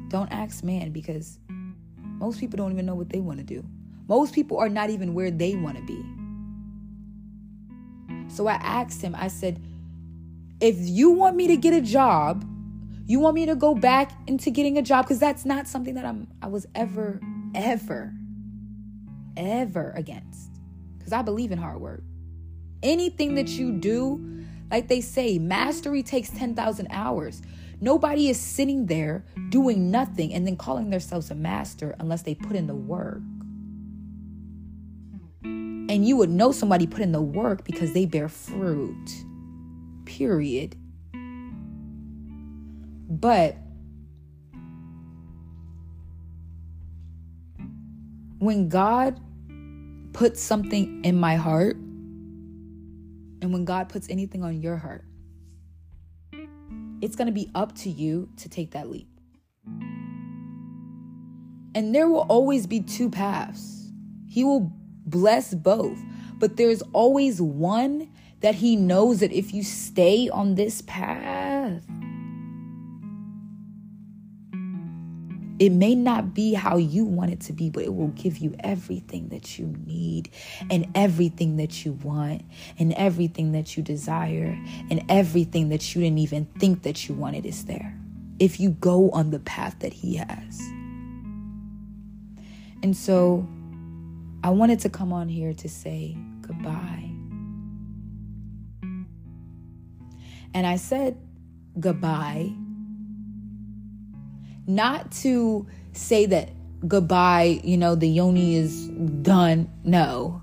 Don't 0.10 0.32
ask 0.32 0.63
man 0.63 0.91
because 0.91 1.39
most 2.02 2.39
people 2.39 2.58
don't 2.58 2.72
even 2.72 2.86
know 2.86 2.96
what 2.96 3.10
they 3.10 3.20
want 3.20 3.39
to 3.39 3.44
do. 3.44 3.63
Most 4.08 4.34
people 4.34 4.58
are 4.58 4.70
not 4.70 4.89
even 4.89 5.13
where 5.13 5.32
they 5.32 5.56
want 5.56 5.78
to 5.78 5.84
be. 5.84 6.04
So 8.28 8.48
I 8.48 8.54
asked 8.54 9.02
him, 9.02 9.15
I 9.18 9.28
said, 9.28 9.62
if 10.60 10.76
you 10.80 11.12
want 11.12 11.36
me 11.36 11.48
to 11.48 11.58
get 11.58 11.74
a 11.74 11.82
job, 11.82 12.46
you 13.08 13.20
want 13.20 13.36
me 13.36 13.46
to 13.46 13.56
go 13.56 13.76
back 13.76 14.12
into 14.28 14.50
getting 14.50 14.78
a 14.78 14.82
job 14.82 15.06
because 15.06 15.20
that's 15.20 15.46
not 15.46 15.68
something 15.68 15.96
that 15.96 16.06
I'm 16.06 16.28
I 16.41 16.48
was 16.48 16.65
ever 16.74 17.20
ever 17.54 18.13
ever 19.38 19.94
against 19.96 20.50
cuz 21.04 21.13
I 21.13 21.22
believe 21.22 21.52
in 21.52 21.58
hard 21.60 21.80
work. 21.80 22.04
Anything 22.82 23.36
that 23.36 23.50
you 23.50 23.74
do, 23.74 24.44
like 24.72 24.88
they 24.88 25.02
say, 25.02 25.38
mastery 25.39 26.04
takes 26.04 26.30
10,000 26.30 26.88
hours. 26.89 27.41
Nobody 27.82 28.30
is 28.30 28.40
sitting 28.40 28.86
there 28.86 29.26
doing 29.50 29.92
nothing 29.92 30.34
and 30.34 30.48
then 30.48 30.58
calling 30.58 30.90
themselves 30.90 31.30
a 31.32 31.36
master 31.36 31.96
unless 32.00 32.24
they 32.24 32.36
put 32.36 32.56
in 32.56 32.68
the 32.68 32.76
work. 32.76 33.22
And 35.44 36.08
you 36.08 36.18
would 36.18 36.30
know 36.30 36.52
somebody 36.52 36.88
put 36.88 37.02
in 37.02 37.12
the 37.12 37.22
work 37.22 37.64
because 37.64 37.94
they 37.94 38.06
bear 38.06 38.28
fruit. 38.28 39.10
Period. 40.06 40.76
But 43.08 43.58
when 48.40 48.68
God 48.68 49.20
puts 50.14 50.42
something 50.42 51.04
in 51.06 51.20
my 51.20 51.36
heart, 51.36 51.76
and 51.76 53.54
when 53.54 53.64
God 53.64 53.90
puts 53.90 54.10
anything 54.10 54.44
on 54.44 54.62
your 54.62 54.78
heart, 54.78 55.05
it's 57.02 57.16
going 57.16 57.28
to 57.28 57.34
be 57.34 57.50
up 57.56 57.76
to 57.76 57.90
you 57.90 58.30
to 58.38 58.50
take 58.50 58.72
that 58.72 58.90
leap. 58.90 59.08
And 61.76 61.94
there 61.94 62.08
will 62.08 62.26
always 62.30 62.68
be 62.68 62.80
two 62.80 63.10
paths. 63.10 63.92
He 64.28 64.44
will 64.44 64.72
bless 65.06 65.54
both, 65.54 66.00
but 66.40 66.58
there's 66.58 66.82
always 66.94 67.42
one 67.42 68.10
that 68.42 68.56
He 68.56 68.76
knows 68.76 69.20
that 69.20 69.32
if 69.32 69.54
you 69.54 69.64
stay 69.64 70.30
on 70.30 70.56
this 70.56 70.82
path, 70.82 71.84
It 75.58 75.72
may 75.72 75.96
not 75.96 76.34
be 76.34 76.54
how 76.54 76.78
you 76.78 77.06
want 77.06 77.32
it 77.32 77.39
to 77.41 77.54
be, 77.54 77.70
but 77.70 77.84
it 77.84 77.94
will 77.94 78.10
give 78.10 78.38
you 78.39 78.56
everything 78.60 79.30
that 79.30 79.58
you 79.58 79.74
need 79.86 80.30
and 80.70 80.88
everything 80.96 81.58
that 81.58 81.86
you 81.86 81.94
want 81.94 82.44
and 82.78 82.91
everything 82.94 83.54
that 83.54 83.78
you 83.78 83.84
desire 83.84 84.58
and 84.89 85.04
everything 85.08 85.70
that 85.70 85.96
you 85.96 86.02
didn't 86.02 86.18
even 86.18 86.46
think 86.60 86.84
that 86.84 87.08
you 87.08 87.15
wanted 87.15 87.46
is 87.46 87.65
there. 87.65 87.98
If 88.38 88.60
you 88.60 88.72
go 88.72 89.10
on 89.12 89.32
the 89.32 89.39
path 89.39 89.80
that 89.80 89.94
He 89.94 90.15
has. 90.15 90.60
And 92.84 92.96
so 92.96 93.48
I 94.44 94.50
wanted 94.50 94.80
to 94.82 94.89
come 94.89 95.13
on 95.13 95.30
here 95.30 95.54
to 95.54 95.70
say 95.70 96.18
goodbye. 96.41 97.10
And 100.54 100.68
I 100.68 100.76
said 100.76 101.18
goodbye 101.80 102.54
not 104.67 105.12
to 105.12 105.67
say 105.93 106.25
that 106.28 106.49
goodbye, 106.88 107.60
you 107.63 107.78
know, 107.78 107.95
the 107.95 108.08
yoni 108.08 108.56
is 108.56 108.88
done. 109.21 109.69
No. 109.84 110.41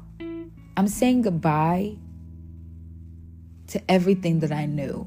I'm 0.76 0.88
saying 0.88 1.22
goodbye 1.22 1.96
to 3.68 3.90
everything 3.90 4.40
that 4.40 4.52
I 4.52 4.66
knew. 4.66 5.06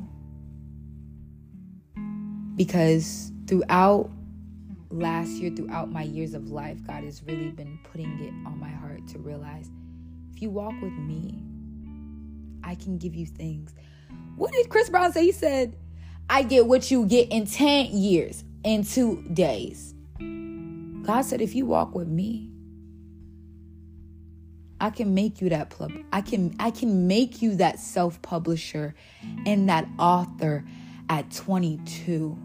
Because 2.56 3.32
throughout 3.48 4.10
last 4.90 5.32
year, 5.32 5.52
throughout 5.56 5.92
my 5.92 6.04
years 6.04 6.34
of 6.34 6.52
life, 6.52 6.78
God 6.86 7.04
has 7.04 7.22
really 7.24 7.50
been 7.50 7.80
putting 7.92 8.20
it 8.20 8.48
on 8.48 8.60
my 8.60 8.70
heart 8.70 9.08
to 9.10 9.20
realize 9.20 9.70
if 10.34 10.42
you 10.42 10.50
walk 10.50 10.74
with 10.82 10.94
me, 10.94 11.44
I 12.64 12.76
can 12.76 12.98
give 12.98 13.14
you 13.14 13.26
things. 13.26 13.74
What 14.36 14.54
did 14.54 14.70
Chris 14.70 14.90
Brown 14.90 15.12
say? 15.12 15.26
He 15.26 15.32
said, 15.32 15.76
I 16.30 16.44
get 16.44 16.66
what 16.66 16.90
you 16.92 17.06
get 17.06 17.30
in 17.32 17.46
10 17.46 17.88
years 17.88 18.44
in 18.66 18.84
two 18.84 19.24
days. 19.32 19.94
God 20.20 21.22
said, 21.22 21.40
if 21.40 21.54
you 21.56 21.68
walk 21.68 21.94
with 21.94 22.08
me, 22.08 22.50
I 24.82 24.90
can 24.90 25.14
make 25.14 25.40
you 25.40 25.50
that 25.50 25.70
pub. 25.70 25.92
I 26.12 26.20
can 26.20 26.54
I 26.60 26.70
can 26.70 27.08
make 27.08 27.42
you 27.42 27.56
that 27.56 27.80
self-publisher 27.80 28.94
and 29.46 29.70
that 29.70 29.88
author 29.98 30.66
at 31.10 31.32
22. 31.32 32.38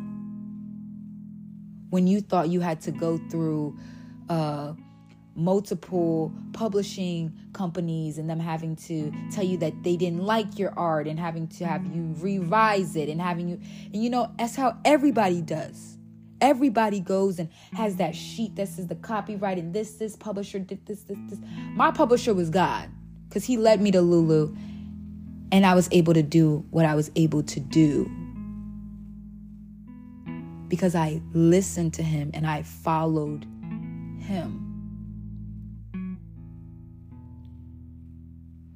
When 1.88 2.06
you 2.06 2.20
thought 2.20 2.50
you 2.50 2.60
had 2.60 2.80
to 2.82 2.92
go 2.92 3.18
through 3.30 3.76
uh 4.28 4.74
multiple 5.34 6.32
publishing 6.52 7.32
companies 7.52 8.18
and 8.18 8.28
them 8.28 8.38
having 8.38 8.76
to 8.76 9.12
tell 9.32 9.44
you 9.44 9.56
that 9.56 9.82
they 9.82 9.96
didn't 9.96 10.22
like 10.22 10.58
your 10.58 10.72
art 10.78 11.06
and 11.06 11.18
having 11.18 11.48
to 11.48 11.64
have 11.64 11.84
you 11.86 12.14
revise 12.18 12.94
it 12.94 13.08
and 13.08 13.20
having 13.20 13.48
you 13.48 13.58
and 13.92 14.02
you 14.02 14.10
know 14.10 14.30
that's 14.36 14.56
how 14.56 14.76
everybody 14.84 15.40
does 15.40 15.99
Everybody 16.40 17.00
goes 17.00 17.38
and 17.38 17.48
has 17.74 17.96
that 17.96 18.14
sheet 18.14 18.56
that 18.56 18.68
says 18.68 18.86
the 18.86 18.94
copyright 18.94 19.58
and 19.58 19.74
this, 19.74 19.92
this 19.92 20.16
publisher 20.16 20.58
did 20.58 20.84
this, 20.86 21.02
this, 21.02 21.18
this. 21.28 21.38
My 21.74 21.90
publisher 21.90 22.32
was 22.32 22.50
God 22.50 22.88
because 23.28 23.44
he 23.44 23.56
led 23.56 23.80
me 23.80 23.90
to 23.92 24.00
Lulu 24.00 24.54
and 25.52 25.66
I 25.66 25.74
was 25.74 25.88
able 25.92 26.14
to 26.14 26.22
do 26.22 26.64
what 26.70 26.84
I 26.84 26.94
was 26.94 27.10
able 27.16 27.42
to 27.42 27.60
do 27.60 28.10
because 30.68 30.94
I 30.94 31.20
listened 31.32 31.94
to 31.94 32.02
him 32.02 32.30
and 32.32 32.46
I 32.46 32.62
followed 32.62 33.44
him. 34.20 34.66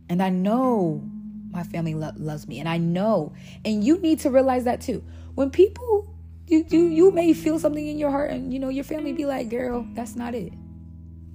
And 0.08 0.22
I 0.22 0.28
know 0.28 1.02
my 1.50 1.62
family 1.62 1.94
lo- 1.94 2.12
loves 2.16 2.46
me 2.46 2.58
and 2.58 2.68
I 2.68 2.76
know 2.76 3.32
and 3.64 3.82
you 3.82 3.98
need 3.98 4.20
to 4.20 4.30
realize 4.30 4.64
that 4.64 4.80
too. 4.80 5.02
When 5.34 5.50
people 5.50 6.13
you, 6.46 6.64
you 6.68 6.86
you 6.86 7.10
may 7.10 7.32
feel 7.32 7.58
something 7.58 7.86
in 7.86 7.98
your 7.98 8.10
heart 8.10 8.30
and 8.30 8.52
you 8.52 8.58
know 8.58 8.68
your 8.68 8.84
family 8.84 9.12
be 9.12 9.24
like 9.24 9.48
girl 9.48 9.86
that's 9.94 10.14
not 10.14 10.34
it 10.34 10.52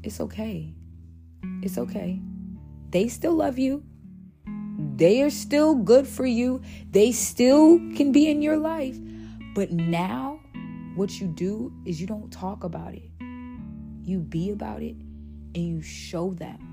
it's 0.02 0.22
okay. 0.22 0.74
It's 1.62 1.78
okay. 1.78 2.22
They 2.90 3.08
still 3.10 3.34
love 3.34 3.60
you. 3.60 3.84
They 4.96 5.22
are 5.22 5.30
still 5.30 5.76
good 5.76 6.08
for 6.08 6.26
you. 6.26 6.62
They 6.92 7.12
still 7.12 7.80
can 7.96 8.12
be 8.12 8.30
in 8.30 8.42
your 8.42 8.58
life. 8.58 8.98
But 9.56 9.72
now, 9.72 10.40
what 10.96 11.20
you 11.20 11.28
do 11.28 11.74
is 11.86 12.00
you 12.00 12.08
don't 12.08 12.32
talk 12.32 12.64
about 12.64 12.94
it. 12.94 13.10
You 14.04 14.20
be 14.20 14.52
about 14.52 14.82
it 14.82 14.96
and 15.54 15.68
you 15.68 15.82
show 15.82 16.34
them. 16.34 16.66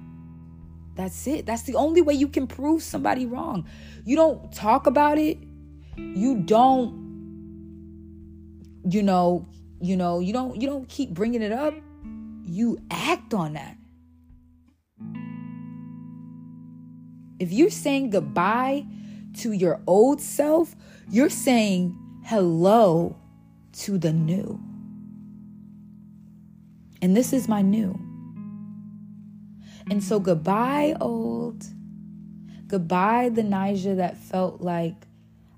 That's 0.95 1.27
it. 1.27 1.47
That's 1.47 1.63
the 1.63 1.75
only 1.75 2.01
way 2.01 2.15
you 2.15 2.29
can 2.29 2.47
prove 2.47 2.83
somebody 2.83 3.27
wrong. 3.27 3.69
You 4.05 4.17
don't 4.17 4.53
talk 4.53 4.87
about 4.87 5.19
it. 5.19 5.39
You 5.97 6.43
don't 6.43 7.06
you 8.89 9.03
know, 9.03 9.47
you 9.81 9.97
know, 9.97 10.21
you 10.21 10.33
don't 10.33 10.61
you 10.61 10.69
don't 10.69 10.89
keep 10.89 11.11
bringing 11.11 11.43
it 11.43 11.53
up. 11.53 11.75
You 12.45 12.79
act 12.91 13.35
on 13.35 13.55
that. 13.55 13.77
If 17.39 17.53
you're 17.53 17.71
saying 17.71 18.11
goodbye 18.11 18.87
to 19.39 19.53
your 19.53 19.81
old 19.87 20.21
self, 20.21 20.75
you're 21.11 21.29
saying 21.29 21.97
hello 22.25 23.17
to 23.73 23.99
the 23.99 24.13
new. 24.13 24.61
And 27.03 27.17
this 27.17 27.33
is 27.33 27.47
my 27.47 27.61
new. 27.61 28.01
And 29.91 30.03
so, 30.03 30.19
goodbye, 30.19 30.97
old. 31.01 31.65
Goodbye, 32.67 33.29
the 33.29 33.43
Nija 33.43 33.97
that 33.97 34.17
felt 34.17 34.61
like 34.61 35.07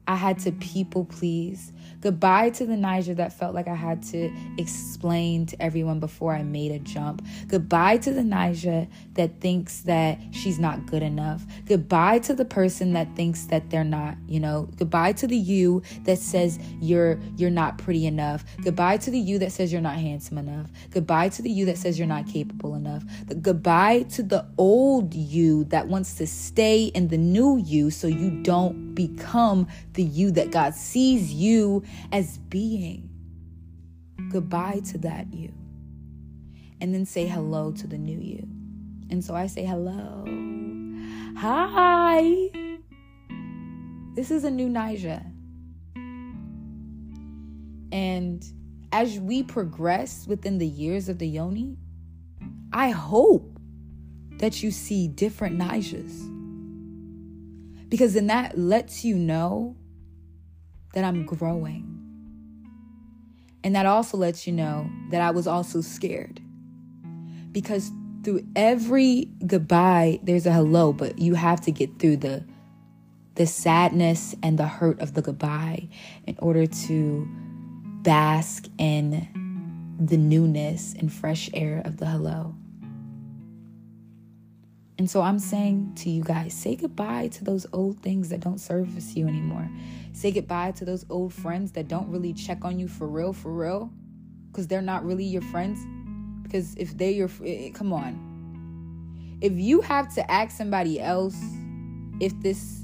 I 0.06 0.16
had 0.16 0.38
to 0.40 0.52
people 0.52 1.04
please. 1.04 1.72
Goodbye 2.00 2.50
to 2.50 2.66
the 2.66 2.74
Nija 2.74 3.16
that 3.16 3.32
felt 3.32 3.54
like 3.54 3.68
I 3.68 3.74
had 3.74 4.02
to 4.04 4.32
explain 4.56 5.46
to 5.46 5.60
everyone 5.62 6.00
before 6.00 6.34
I 6.34 6.42
made 6.42 6.70
a 6.70 6.78
jump. 6.78 7.24
Goodbye 7.48 7.98
to 7.98 8.12
the 8.12 8.22
Nija 8.22 8.88
that 9.14 9.40
thinks 9.40 9.80
that 9.82 10.18
she's 10.30 10.58
not 10.58 10.86
good 10.86 11.02
enough. 11.02 11.44
Goodbye 11.66 12.20
to 12.20 12.34
the 12.34 12.44
person 12.44 12.92
that 12.92 13.16
thinks 13.16 13.46
that 13.46 13.70
they're 13.70 13.84
not, 13.84 14.16
you 14.26 14.40
know, 14.40 14.68
goodbye 14.76 15.12
to 15.12 15.26
the 15.26 15.36
you 15.36 15.82
that 16.04 16.18
says 16.18 16.58
you're 16.80 17.18
you're 17.36 17.50
not 17.50 17.78
pretty 17.78 18.06
enough. 18.06 18.44
Goodbye 18.62 18.98
to 18.98 19.10
the 19.10 19.18
you 19.18 19.38
that 19.40 19.52
says 19.52 19.72
you're 19.72 19.80
not 19.80 19.96
handsome 19.96 20.38
enough. 20.38 20.70
Goodbye 20.90 21.30
to 21.30 21.42
the 21.42 21.50
you 21.50 21.64
that 21.66 21.78
says 21.78 21.98
you're 21.98 22.08
not 22.08 22.26
capable 22.26 22.74
enough. 22.74 23.04
The, 23.26 23.34
goodbye 23.34 24.02
to 24.10 24.22
the 24.22 24.46
old 24.56 25.14
you 25.14 25.64
that 25.64 25.88
wants 25.88 26.14
to 26.14 26.26
stay 26.26 26.84
in 26.84 27.08
the 27.08 27.18
new 27.18 27.58
you 27.58 27.90
so 27.90 28.06
you 28.06 28.42
don't 28.42 28.87
become 28.98 29.68
the 29.92 30.02
you 30.02 30.32
that 30.32 30.50
God 30.50 30.74
sees 30.74 31.32
you 31.32 31.84
as 32.10 32.36
being. 32.36 33.08
Goodbye 34.32 34.80
to 34.90 34.98
that 34.98 35.32
you. 35.32 35.52
And 36.80 36.92
then 36.92 37.06
say 37.06 37.28
hello 37.28 37.70
to 37.70 37.86
the 37.86 37.96
new 37.96 38.18
you. 38.18 38.44
And 39.08 39.24
so 39.24 39.36
I 39.36 39.46
say 39.46 39.64
hello. 39.64 40.24
Hi. 41.36 42.50
This 44.16 44.32
is 44.32 44.42
a 44.42 44.50
new 44.50 44.68
Nija. 44.68 45.24
And 47.92 48.44
as 48.90 49.20
we 49.20 49.44
progress 49.44 50.26
within 50.26 50.58
the 50.58 50.66
years 50.66 51.08
of 51.08 51.18
the 51.18 51.28
Yoni, 51.28 51.76
I 52.72 52.90
hope 52.90 53.60
that 54.38 54.60
you 54.60 54.72
see 54.72 55.06
different 55.06 55.56
Nijas. 55.56 56.34
Because 57.88 58.14
then 58.14 58.26
that 58.26 58.58
lets 58.58 59.04
you 59.04 59.16
know 59.16 59.76
that 60.94 61.04
I'm 61.04 61.24
growing. 61.24 61.94
And 63.64 63.74
that 63.74 63.86
also 63.86 64.16
lets 64.16 64.46
you 64.46 64.52
know 64.52 64.88
that 65.10 65.20
I 65.20 65.30
was 65.30 65.46
also 65.46 65.80
scared. 65.80 66.40
Because 67.52 67.90
through 68.24 68.46
every 68.56 69.30
goodbye, 69.46 70.20
there's 70.22 70.46
a 70.46 70.52
hello, 70.52 70.92
but 70.92 71.18
you 71.18 71.34
have 71.34 71.60
to 71.62 71.72
get 71.72 71.98
through 71.98 72.18
the 72.18 72.44
the 73.34 73.46
sadness 73.46 74.34
and 74.42 74.58
the 74.58 74.66
hurt 74.66 75.00
of 75.00 75.14
the 75.14 75.22
goodbye 75.22 75.88
in 76.26 76.36
order 76.40 76.66
to 76.66 77.24
bask 78.02 78.66
in 78.78 79.28
the 80.00 80.16
newness 80.16 80.94
and 80.98 81.12
fresh 81.12 81.48
air 81.54 81.80
of 81.84 81.98
the 81.98 82.06
hello. 82.06 82.56
And 84.98 85.08
so 85.08 85.22
I'm 85.22 85.38
saying 85.38 85.92
to 85.98 86.10
you 86.10 86.24
guys, 86.24 86.52
say 86.52 86.74
goodbye 86.74 87.28
to 87.28 87.44
those 87.44 87.66
old 87.72 88.00
things 88.02 88.30
that 88.30 88.40
don't 88.40 88.58
service 88.58 89.14
you 89.14 89.28
anymore. 89.28 89.70
Say 90.12 90.32
goodbye 90.32 90.72
to 90.72 90.84
those 90.84 91.06
old 91.08 91.32
friends 91.32 91.70
that 91.72 91.86
don't 91.86 92.08
really 92.10 92.32
check 92.32 92.64
on 92.64 92.80
you 92.80 92.88
for 92.88 93.06
real, 93.06 93.32
for 93.32 93.52
real, 93.52 93.92
because 94.50 94.66
they're 94.66 94.82
not 94.82 95.04
really 95.04 95.24
your 95.24 95.42
friends. 95.42 95.78
Because 96.42 96.74
if 96.74 96.96
they're 96.98 97.12
your, 97.12 97.30
eh, 97.44 97.68
eh, 97.68 97.70
come 97.72 97.92
on. 97.92 99.38
If 99.40 99.52
you 99.52 99.82
have 99.82 100.12
to 100.16 100.28
ask 100.28 100.56
somebody 100.56 101.00
else 101.00 101.40
if 102.18 102.32
this 102.40 102.82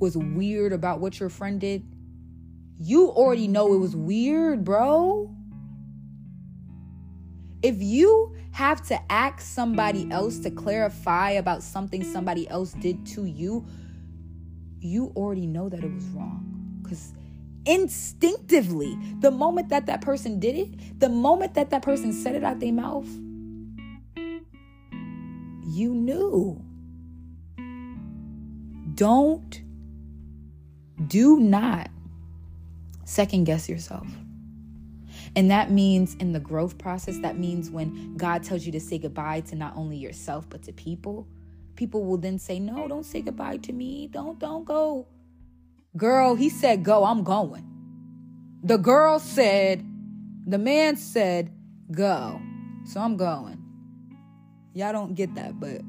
was 0.00 0.16
weird 0.16 0.72
about 0.72 0.98
what 0.98 1.20
your 1.20 1.28
friend 1.28 1.60
did, 1.60 1.84
you 2.80 3.08
already 3.10 3.46
know 3.46 3.72
it 3.74 3.78
was 3.78 3.94
weird, 3.94 4.64
bro. 4.64 5.33
If 7.64 7.80
you 7.80 8.36
have 8.52 8.86
to 8.88 9.00
ask 9.10 9.40
somebody 9.40 10.06
else 10.10 10.38
to 10.40 10.50
clarify 10.50 11.30
about 11.30 11.62
something 11.62 12.04
somebody 12.04 12.46
else 12.50 12.72
did 12.74 13.06
to 13.06 13.24
you, 13.24 13.64
you 14.80 15.14
already 15.16 15.46
know 15.46 15.70
that 15.70 15.82
it 15.82 15.90
was 15.90 16.04
wrong. 16.08 16.80
Because 16.82 17.14
instinctively, 17.64 18.98
the 19.20 19.30
moment 19.30 19.70
that 19.70 19.86
that 19.86 20.02
person 20.02 20.38
did 20.38 20.56
it, 20.56 21.00
the 21.00 21.08
moment 21.08 21.54
that 21.54 21.70
that 21.70 21.80
person 21.80 22.12
said 22.12 22.34
it 22.34 22.44
out 22.44 22.60
their 22.60 22.70
mouth, 22.70 23.08
you 25.66 25.94
knew. 25.94 26.62
Don't, 28.94 29.62
do 31.06 31.40
not 31.40 31.88
second 33.06 33.44
guess 33.44 33.70
yourself. 33.70 34.06
And 35.36 35.50
that 35.50 35.70
means 35.70 36.14
in 36.16 36.32
the 36.32 36.40
growth 36.40 36.78
process, 36.78 37.18
that 37.18 37.38
means 37.38 37.70
when 37.70 38.16
God 38.16 38.44
tells 38.44 38.64
you 38.64 38.72
to 38.72 38.80
say 38.80 38.98
goodbye 38.98 39.40
to 39.42 39.56
not 39.56 39.76
only 39.76 39.96
yourself, 39.96 40.48
but 40.48 40.62
to 40.62 40.72
people, 40.72 41.26
people 41.74 42.04
will 42.04 42.18
then 42.18 42.38
say, 42.38 42.60
No, 42.60 42.86
don't 42.86 43.04
say 43.04 43.20
goodbye 43.20 43.56
to 43.58 43.72
me. 43.72 44.06
Don't, 44.06 44.38
don't 44.38 44.64
go. 44.64 45.08
Girl, 45.96 46.36
he 46.36 46.48
said, 46.48 46.84
Go, 46.84 47.04
I'm 47.04 47.24
going. 47.24 47.68
The 48.62 48.76
girl 48.76 49.18
said, 49.18 49.84
The 50.46 50.58
man 50.58 50.96
said, 50.96 51.50
Go. 51.90 52.40
So 52.86 53.00
I'm 53.00 53.16
going. 53.16 53.60
Y'all 54.72 54.92
don't 54.92 55.14
get 55.14 55.34
that, 55.34 55.58
but 55.58 55.80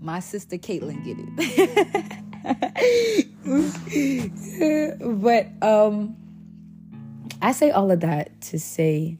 my 0.00 0.20
sister 0.20 0.56
Caitlin 0.56 1.04
get 1.04 1.16
it. 1.18 2.12
but 5.22 5.66
um 5.66 6.16
I 7.44 7.50
say 7.50 7.72
all 7.72 7.90
of 7.90 7.98
that 8.00 8.40
to 8.42 8.58
say 8.60 9.18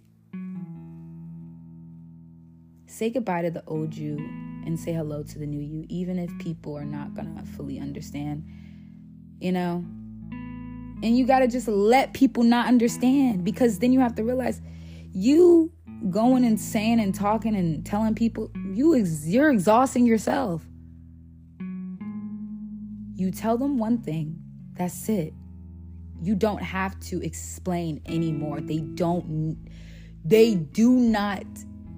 say 2.86 3.10
goodbye 3.10 3.42
to 3.42 3.50
the 3.50 3.64
old 3.66 3.96
you 3.96 4.16
and 4.64 4.78
say 4.78 4.92
hello 4.92 5.24
to 5.24 5.38
the 5.40 5.46
new 5.46 5.58
you, 5.58 5.84
even 5.88 6.20
if 6.20 6.30
people 6.38 6.76
are 6.76 6.84
not 6.84 7.14
gonna 7.14 7.44
fully 7.56 7.80
understand, 7.80 8.44
you 9.40 9.50
know? 9.50 9.84
And 11.02 11.18
you 11.18 11.26
gotta 11.26 11.48
just 11.48 11.66
let 11.66 12.12
people 12.12 12.44
not 12.44 12.68
understand 12.68 13.42
because 13.42 13.80
then 13.80 13.92
you 13.92 13.98
have 13.98 14.14
to 14.14 14.22
realize 14.22 14.62
you 15.10 15.72
going 16.08 16.44
and 16.44 16.60
saying 16.60 17.00
and 17.00 17.12
talking 17.12 17.56
and 17.56 17.84
telling 17.84 18.14
people 18.14 18.52
you 18.72 18.94
ex- 18.94 19.26
you're 19.26 19.50
exhausting 19.50 20.06
yourself. 20.06 20.64
You 23.16 23.32
tell 23.32 23.58
them 23.58 23.78
one 23.78 23.98
thing, 23.98 24.38
that's 24.76 25.08
it 25.08 25.34
you 26.22 26.36
don't 26.36 26.62
have 26.62 26.98
to 27.00 27.20
explain 27.22 28.00
anymore. 28.06 28.60
They 28.60 28.78
don't, 28.78 29.58
they 30.24 30.54
do 30.54 30.92
not, 30.92 31.44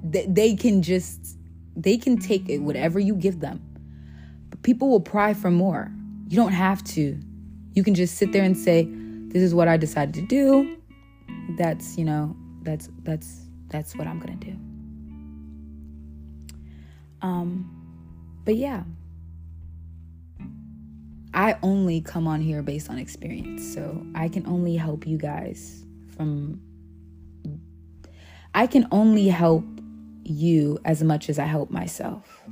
they, 0.02 0.26
they 0.26 0.56
can 0.56 0.82
just, 0.82 1.36
they 1.76 1.98
can 1.98 2.16
take 2.16 2.48
it, 2.48 2.58
whatever 2.58 2.98
you 2.98 3.14
give 3.14 3.40
them. 3.40 3.60
But 4.48 4.62
people 4.62 4.88
will 4.88 5.00
pry 5.00 5.34
for 5.34 5.50
more. 5.50 5.92
You 6.28 6.36
don't 6.36 6.52
have 6.52 6.82
to. 6.84 7.20
You 7.74 7.84
can 7.84 7.94
just 7.94 8.16
sit 8.16 8.32
there 8.32 8.44
and 8.44 8.56
say, 8.56 8.88
this 9.28 9.42
is 9.42 9.54
what 9.54 9.68
I 9.68 9.76
decided 9.76 10.14
to 10.14 10.22
do. 10.22 10.78
That's, 11.58 11.98
you 11.98 12.04
know, 12.04 12.34
that's, 12.62 12.88
that's, 13.02 13.42
that's 13.68 13.94
what 13.94 14.06
I'm 14.06 14.20
to 14.20 14.46
do. 14.46 14.56
Um, 17.20 17.70
but 18.44 18.56
yeah. 18.56 18.84
I 21.44 21.58
only 21.62 22.00
come 22.00 22.26
on 22.26 22.40
here 22.40 22.62
based 22.62 22.88
on 22.88 22.96
experience. 22.96 23.74
So 23.74 24.02
I 24.14 24.30
can 24.30 24.46
only 24.46 24.76
help 24.76 25.06
you 25.06 25.18
guys 25.18 25.84
from. 26.16 26.58
I 28.54 28.66
can 28.66 28.88
only 28.90 29.28
help 29.28 29.62
you 30.22 30.78
as 30.86 31.02
much 31.02 31.28
as 31.28 31.38
I 31.38 31.44
help 31.44 31.70
myself. 31.70 32.42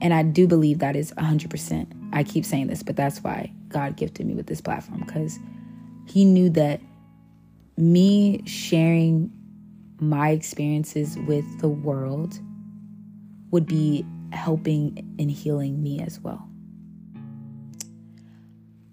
And 0.00 0.12
I 0.12 0.24
do 0.24 0.48
believe 0.48 0.80
that 0.80 0.96
is 0.96 1.12
100%. 1.12 2.10
I 2.12 2.24
keep 2.24 2.44
saying 2.44 2.66
this, 2.66 2.82
but 2.82 2.96
that's 2.96 3.22
why 3.22 3.52
God 3.68 3.94
gifted 3.94 4.26
me 4.26 4.34
with 4.34 4.48
this 4.48 4.60
platform 4.60 5.04
because 5.06 5.38
He 6.08 6.24
knew 6.24 6.50
that 6.50 6.80
me 7.76 8.42
sharing 8.44 9.30
my 10.00 10.30
experiences 10.30 11.16
with 11.28 11.60
the 11.60 11.68
world 11.68 12.40
would 13.52 13.66
be 13.66 14.04
helping 14.32 14.98
and 15.20 15.30
healing 15.30 15.80
me 15.80 16.00
as 16.00 16.18
well. 16.18 16.48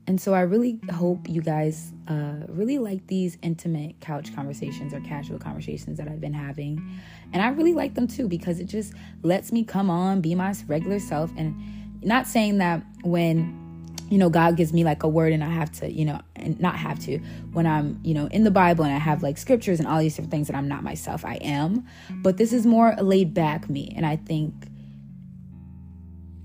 And 0.08 0.22
so 0.22 0.34
I 0.34 0.42
really 0.42 0.80
hope 0.94 1.28
you 1.28 1.42
guys 1.42 1.92
uh, 2.08 2.42
really 2.48 2.78
like 2.78 3.08
these 3.08 3.38
intimate 3.42 4.00
couch 4.02 4.36
conversations 4.36 4.94
or 4.94 5.00
casual 5.02 5.40
conversations 5.40 5.98
that 5.98 6.08
I've 6.08 6.22
been 6.22 6.34
having. 6.34 7.00
And 7.34 7.42
I 7.42 7.50
really 7.50 7.74
like 7.74 7.96
them 7.96 8.08
too 8.08 8.28
because 8.28 8.60
it 8.60 8.66
just 8.66 8.94
lets 9.24 9.52
me 9.52 9.64
come 9.64 9.90
on, 9.90 10.22
be 10.22 10.36
my 10.36 10.54
regular 10.68 11.00
self. 11.00 11.32
And 11.38 11.56
not 12.04 12.28
saying 12.28 12.60
that 12.60 12.84
when 13.04 13.64
you 14.10 14.20
know, 14.20 14.30
God 14.30 14.56
gives 14.56 14.72
me 14.72 14.84
like 14.84 15.02
a 15.04 15.08
word 15.08 15.34
and 15.34 15.44
I 15.44 15.50
have 15.50 15.72
to, 15.80 15.92
you 15.92 16.06
know, 16.06 16.22
and 16.36 16.60
not 16.60 16.76
have 16.76 17.00
to, 17.00 17.18
when 17.54 17.66
I'm, 17.66 18.00
you 18.04 18.14
know, 18.14 18.28
in 18.28 18.44
the 18.44 18.52
Bible 18.52 18.84
and 18.84 18.94
I 18.94 19.00
have 19.00 19.24
like 19.24 19.38
scriptures 19.38 19.80
and 19.80 19.88
all 19.88 20.00
these 20.00 20.16
different 20.16 20.32
things 20.32 20.48
that 20.48 20.56
I'm 20.56 20.68
not 20.68 20.84
myself, 20.84 21.26
I 21.26 21.36
am. 21.36 21.88
But 22.12 22.38
this 22.38 22.54
is 22.54 22.68
more 22.68 22.96
laid 23.02 23.34
back 23.34 23.68
me. 23.68 23.92
And 23.96 24.06
I 24.06 24.18
think 24.18 24.54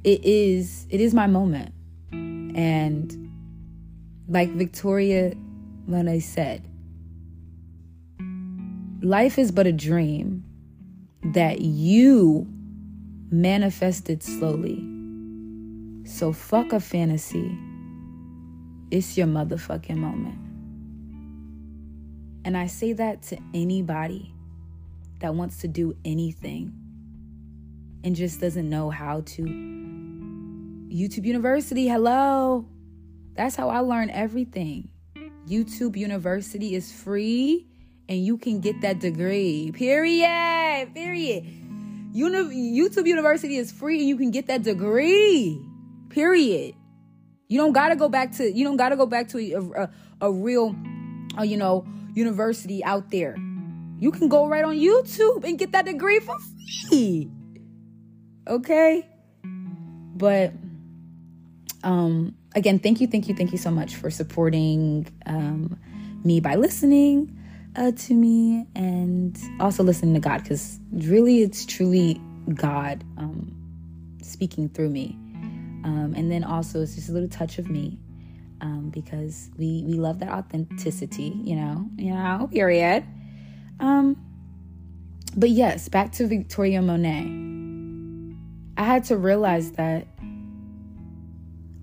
it 0.05 0.25
is, 0.25 0.87
it 0.89 1.03
is 1.03 1.13
my 1.13 1.27
moment. 1.27 1.75
And 2.13 3.30
like 4.31 4.51
Victoria 4.51 5.35
Monet 5.89 6.21
said, 6.21 6.63
life 9.03 9.39
is 9.39 9.51
but 9.51 9.67
a 9.67 9.73
dream 9.73 10.45
that 11.35 11.61
you 11.61 12.47
manifested 13.31 14.23
slowly. 14.23 14.87
So 16.05 16.33
fuck 16.33 16.73
a 16.73 16.79
fantasy. 16.79 17.59
It's 18.93 19.19
your 19.19 19.27
motherfucking 19.27 19.97
moment. 19.97 20.39
And 22.45 22.57
I 22.57 22.69
say 22.69 22.93
that 22.93 23.23
to 23.25 23.39
anybody 23.53 24.33
that 25.19 25.35
wants 25.35 25.59
to 25.59 25.69
do 25.69 25.97
anything 26.05 26.73
and 28.05 28.15
just 28.15 28.41
doesn't 28.41 28.71
know 28.71 28.91
how 28.91 29.23
to. 29.23 29.43
YouTube 29.43 31.25
University, 31.25 31.89
hello. 31.89 32.67
That's 33.35 33.57
how 33.57 33.69
I 33.69 33.81
learn 33.81 34.11
everything. 34.11 34.89
YouTube 35.47 35.97
University 35.97 36.75
is 36.75 36.93
free 36.93 37.67
and 38.09 38.25
you 38.25 38.37
can 38.37 38.61
get 38.61 38.81
that 38.83 39.01
degree. 39.01 39.73
Period. 39.73 40.91
Period. 40.95 41.45
Uni- 42.13 42.79
YouTube 42.79 43.07
University 43.07 43.57
is 43.57 43.71
free 43.71 44.01
and 44.01 44.09
you 44.09 44.17
can 44.17 44.31
get 44.31 44.47
that 44.49 44.63
degree. 44.63 45.61
Period. 46.09 46.75
You 47.49 47.59
don't 47.59 47.73
gotta 47.73 47.97
go 47.97 48.09
back 48.09 48.33
to 48.37 48.51
you 48.51 48.65
don't 48.65 48.77
gotta 48.77 48.97
go 48.97 49.07
back 49.07 49.29
to 49.29 49.39
a, 49.39 49.83
a, 49.83 49.91
a 50.21 50.33
real, 50.33 50.75
uh, 51.39 51.43
you 51.43 51.57
know, 51.57 51.87
university 52.15 52.85
out 52.85 53.11
there. 53.11 53.37
You 53.99 54.11
can 54.11 54.29
go 54.29 54.47
right 54.47 54.65
on 54.65 54.77
YouTube 54.77 55.45
and 55.45 55.59
get 55.59 55.73
that 55.73 55.85
degree 55.85 56.21
for 56.21 56.37
free. 56.89 57.31
Okay, 58.47 59.07
but 60.17 60.53
um, 61.83 62.35
again, 62.55 62.79
thank 62.79 63.01
you, 63.01 63.07
thank 63.07 63.29
you, 63.29 63.35
thank 63.35 63.53
you 63.53 63.59
so 63.59 63.71
much 63.71 63.97
for 63.97 64.11
supporting 64.11 65.07
um, 65.27 65.79
me 66.25 66.41
by 66.41 66.57
listening 66.57 67.37
uh, 67.77 67.93
to 67.93 68.15
me 68.15 68.67
and 68.75 69.39
also 69.61 69.83
listening 69.83 70.15
to 70.15 70.21
God 70.21 70.43
because 70.43 70.79
really 70.93 71.43
it's 71.43 71.65
truly 71.65 72.21
God 72.55 73.05
um, 73.17 73.55
speaking 74.23 74.69
through 74.69 74.91
me. 74.91 75.17
Um, 75.83 76.15
and 76.17 76.31
then 76.31 76.45
also 76.45 76.83
it's 76.83 76.95
just 76.95 77.09
a 77.09 77.13
little 77.13 77.29
touch 77.29 77.59
of 77.59 77.71
me 77.71 77.99
um, 78.61 78.91
because 78.91 79.51
we, 79.57 79.83
we 79.87 79.95
love 79.95 80.19
that 80.19 80.31
authenticity, 80.31 81.33
you 81.43 81.57
know, 81.57 81.89
you 81.97 82.13
know, 82.13 82.49
period. 82.53 83.05
Um, 83.79 84.17
but 85.37 85.51
yes, 85.51 85.89
back 85.89 86.13
to 86.13 86.27
Victoria 86.27 86.83
Monet. 86.83 87.49
I 88.77 88.85
had 88.85 89.05
to 89.05 89.17
realize 89.17 89.73
that 89.73 90.07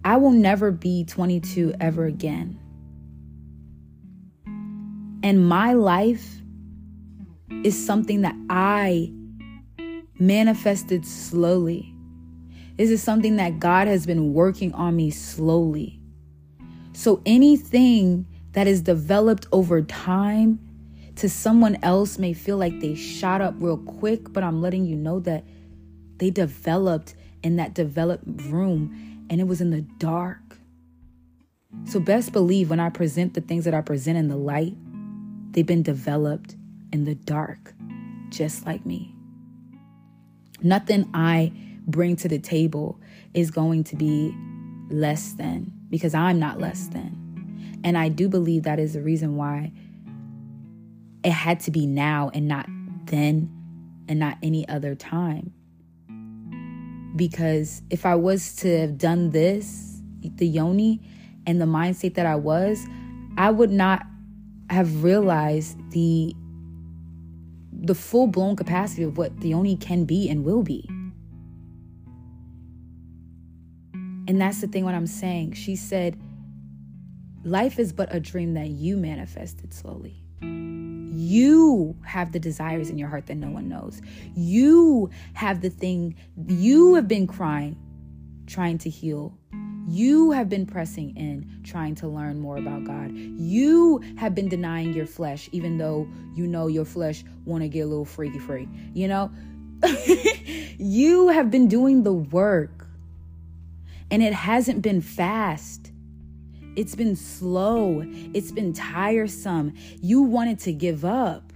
I 0.07 0.15
will 0.15 0.31
never 0.31 0.71
be 0.71 1.03
22 1.03 1.73
ever 1.81 2.05
again. 2.05 2.57
And 5.21 5.45
my 5.45 5.73
life 5.73 6.39
is 7.65 7.85
something 7.85 8.21
that 8.21 8.35
I 8.49 9.11
manifested 10.17 11.05
slowly. 11.05 11.93
This 12.77 12.89
is 12.89 13.03
something 13.03 13.35
that 13.35 13.59
God 13.59 13.89
has 13.89 14.05
been 14.05 14.33
working 14.33 14.71
on 14.75 14.95
me 14.95 15.11
slowly. 15.11 15.99
So 16.93 17.21
anything 17.25 18.27
that 18.53 18.65
is 18.65 18.81
developed 18.81 19.47
over 19.51 19.81
time 19.81 20.57
to 21.17 21.27
someone 21.27 21.79
else 21.83 22.17
may 22.17 22.31
feel 22.31 22.55
like 22.55 22.79
they 22.79 22.95
shot 22.95 23.41
up 23.41 23.55
real 23.57 23.77
quick, 23.77 24.31
but 24.31 24.41
I'm 24.41 24.61
letting 24.61 24.85
you 24.85 24.95
know 24.95 25.19
that 25.19 25.43
they 26.15 26.29
developed 26.29 27.13
in 27.43 27.57
that 27.57 27.73
developed 27.73 28.23
room 28.43 29.16
and 29.29 29.41
it 29.41 29.47
was 29.47 29.61
in 29.61 29.71
the 29.71 29.81
dark. 29.81 30.57
So, 31.85 31.99
best 31.99 32.31
believe 32.31 32.69
when 32.69 32.79
I 32.79 32.89
present 32.89 33.33
the 33.33 33.41
things 33.41 33.65
that 33.65 33.73
I 33.73 33.81
present 33.81 34.17
in 34.17 34.27
the 34.27 34.37
light, 34.37 34.75
they've 35.51 35.65
been 35.65 35.83
developed 35.83 36.55
in 36.91 37.05
the 37.05 37.15
dark, 37.15 37.73
just 38.29 38.65
like 38.65 38.85
me. 38.85 39.13
Nothing 40.61 41.09
I 41.13 41.51
bring 41.85 42.15
to 42.17 42.27
the 42.27 42.39
table 42.39 42.99
is 43.33 43.51
going 43.51 43.83
to 43.85 43.95
be 43.95 44.35
less 44.89 45.33
than 45.33 45.71
because 45.89 46.13
I'm 46.13 46.39
not 46.39 46.59
less 46.59 46.87
than. 46.87 47.79
And 47.83 47.97
I 47.97 48.09
do 48.09 48.27
believe 48.27 48.63
that 48.63 48.79
is 48.79 48.93
the 48.93 49.01
reason 49.01 49.35
why 49.35 49.71
it 51.23 51.31
had 51.31 51.59
to 51.61 51.71
be 51.71 51.85
now 51.85 52.31
and 52.33 52.47
not 52.47 52.67
then 53.05 53.51
and 54.07 54.19
not 54.19 54.37
any 54.41 54.67
other 54.67 54.95
time 54.95 55.53
because 57.17 57.81
if 57.89 58.05
I 58.05 58.15
was 58.15 58.55
to 58.57 58.79
have 58.79 58.97
done 58.97 59.31
this, 59.31 60.01
the 60.21 60.47
yoni, 60.47 61.01
and 61.45 61.59
the 61.61 61.65
mindset 61.65 62.15
that 62.15 62.25
I 62.25 62.35
was, 62.35 62.85
I 63.37 63.51
would 63.51 63.71
not 63.71 64.05
have 64.69 65.03
realized 65.03 65.77
the 65.91 66.35
the 67.79 67.95
full 67.95 68.27
blown 68.27 68.55
capacity 68.55 69.03
of 69.03 69.17
what 69.17 69.39
the 69.39 69.49
yoni 69.49 69.77
can 69.77 70.03
be 70.03 70.29
and 70.29 70.43
will 70.43 70.63
be. 70.63 70.85
And 74.27 74.41
that's 74.41 74.61
the 74.61 74.67
thing 74.67 74.83
what 74.83 74.95
I'm 74.95 75.07
saying. 75.07 75.53
She 75.53 75.75
said, 75.75 76.19
life 77.43 77.79
is 77.79 77.93
but 77.93 78.13
a 78.13 78.19
dream 78.19 78.55
that 78.55 78.69
you 78.69 78.97
manifested 78.97 79.73
slowly. 79.73 80.23
You 81.17 81.95
have 82.05 82.31
the 82.31 82.39
desires 82.39 82.91
in 82.91 82.97
your 82.99 83.09
heart 83.09 83.25
that 83.25 83.35
no 83.35 83.49
one 83.49 83.67
knows. 83.67 84.03
You 84.35 85.09
have 85.33 85.61
the 85.61 85.71
thing, 85.71 86.15
you 86.47 86.93
have 86.93 87.07
been 87.07 87.25
crying, 87.25 87.75
trying 88.45 88.77
to 88.79 88.89
heal. 88.89 89.35
You 89.89 90.29
have 90.29 90.47
been 90.47 90.67
pressing 90.67 91.17
in, 91.17 91.61
trying 91.63 91.95
to 91.95 92.07
learn 92.07 92.39
more 92.39 92.57
about 92.57 92.83
God. 92.83 93.11
You 93.15 93.99
have 94.17 94.35
been 94.35 94.47
denying 94.47 94.93
your 94.93 95.07
flesh, 95.07 95.49
even 95.51 95.79
though 95.79 96.07
you 96.35 96.45
know 96.45 96.67
your 96.67 96.85
flesh 96.85 97.23
want 97.45 97.63
to 97.63 97.67
get 97.67 97.81
a 97.81 97.87
little 97.87 98.05
freaky 98.05 98.37
free. 98.37 98.67
You 98.93 99.07
know, 99.07 99.31
you 100.77 101.29
have 101.29 101.49
been 101.49 101.67
doing 101.67 102.03
the 102.03 102.13
work, 102.13 102.87
and 104.11 104.21
it 104.21 104.33
hasn't 104.33 104.83
been 104.83 105.01
fast. 105.01 105.91
It's 106.77 106.93
been 106.93 107.15
slow. 107.15 108.03
It's 108.35 108.51
been 108.51 108.71
tiresome. 108.71 109.73
You 109.99 110.21
wanted 110.21 110.59
to 110.59 110.71
give 110.71 111.03
up. 111.03 111.51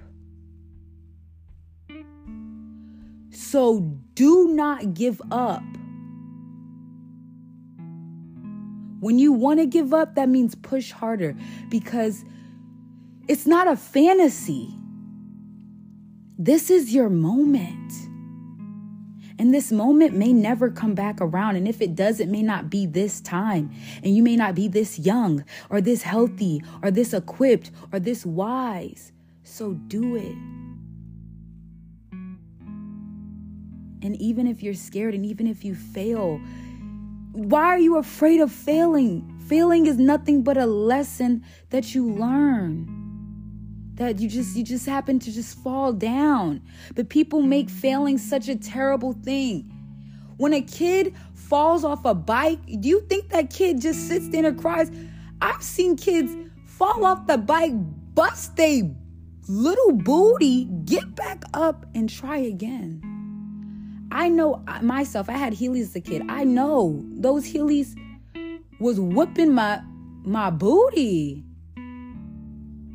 So 3.29 3.81
do 4.15 4.47
not 4.47 4.95
give 4.95 5.21
up. 5.29 5.61
When 8.99 9.19
you 9.19 9.31
want 9.31 9.59
to 9.59 9.67
give 9.67 9.93
up, 9.93 10.15
that 10.15 10.27
means 10.27 10.55
push 10.55 10.91
harder 10.91 11.35
because 11.69 12.25
it's 13.27 13.45
not 13.45 13.67
a 13.67 13.75
fantasy. 13.75 14.75
This 16.39 16.71
is 16.71 16.95
your 16.95 17.09
moment. 17.09 17.93
And 19.39 19.53
this 19.53 19.71
moment 19.71 20.15
may 20.15 20.33
never 20.33 20.69
come 20.69 20.93
back 20.93 21.19
around. 21.19 21.55
And 21.55 21.67
if 21.67 21.81
it 21.81 21.95
does, 21.95 22.19
it 22.19 22.29
may 22.29 22.43
not 22.43 22.69
be 22.69 22.85
this 22.85 23.21
time. 23.21 23.71
And 24.03 24.15
you 24.15 24.23
may 24.23 24.35
not 24.35 24.55
be 24.55 24.67
this 24.67 24.99
young 24.99 25.43
or 25.69 25.81
this 25.81 26.03
healthy 26.03 26.61
or 26.81 26.91
this 26.91 27.13
equipped 27.13 27.71
or 27.91 27.99
this 27.99 28.25
wise. 28.25 29.11
So 29.43 29.73
do 29.73 30.15
it. 30.15 30.35
And 34.03 34.15
even 34.19 34.47
if 34.47 34.63
you're 34.63 34.73
scared 34.73 35.13
and 35.13 35.25
even 35.25 35.47
if 35.47 35.63
you 35.63 35.75
fail, 35.75 36.39
why 37.33 37.65
are 37.65 37.79
you 37.79 37.97
afraid 37.97 38.41
of 38.41 38.51
failing? 38.51 39.39
Failing 39.47 39.85
is 39.85 39.97
nothing 39.97 40.43
but 40.43 40.57
a 40.57 40.65
lesson 40.65 41.43
that 41.69 41.93
you 41.93 42.11
learn 42.11 43.01
that 44.01 44.19
you 44.19 44.27
just 44.27 44.55
you 44.55 44.63
mm-hmm. 44.63 44.73
just 44.73 44.85
happen 44.85 45.19
to 45.19 45.31
just 45.31 45.57
fall 45.59 45.93
down. 45.93 46.61
But 46.95 47.09
people 47.09 47.41
make 47.41 47.67
mm-hmm. 47.67 47.77
failing 47.77 48.17
such 48.17 48.49
a 48.49 48.55
terrible 48.55 49.13
thing. 49.13 49.71
When 50.37 50.53
a 50.53 50.61
kid 50.61 51.15
falls 51.35 51.83
off 51.83 52.03
a 52.05 52.15
bike, 52.15 52.59
do 52.65 52.87
you 52.89 53.01
think 53.01 53.29
that 53.29 53.51
kid 53.51 53.79
just 53.79 54.07
sits 54.07 54.27
there 54.29 54.45
and 54.45 54.59
cries? 54.59 54.91
I've 55.41 55.61
seen 55.61 55.95
kids 55.95 56.35
fall 56.65 57.05
off 57.05 57.27
the 57.27 57.37
bike, 57.37 57.73
bust 58.15 58.55
they 58.55 58.91
little 59.47 59.91
booty, 59.91 60.65
get 60.85 61.15
back 61.15 61.43
up 61.53 61.85
and 61.93 62.09
try 62.09 62.37
again. 62.37 63.01
I 64.11 64.29
know 64.29 64.63
myself, 64.81 65.29
I 65.29 65.33
had 65.33 65.53
Heelys 65.53 65.81
as 65.81 65.95
a 65.95 66.01
kid. 66.01 66.23
I 66.27 66.43
know 66.43 67.03
those 67.11 67.45
Heelys 67.45 67.95
was 68.79 68.99
whooping 68.99 69.53
my 69.53 69.81
my 70.23 70.49
booty. 70.49 71.43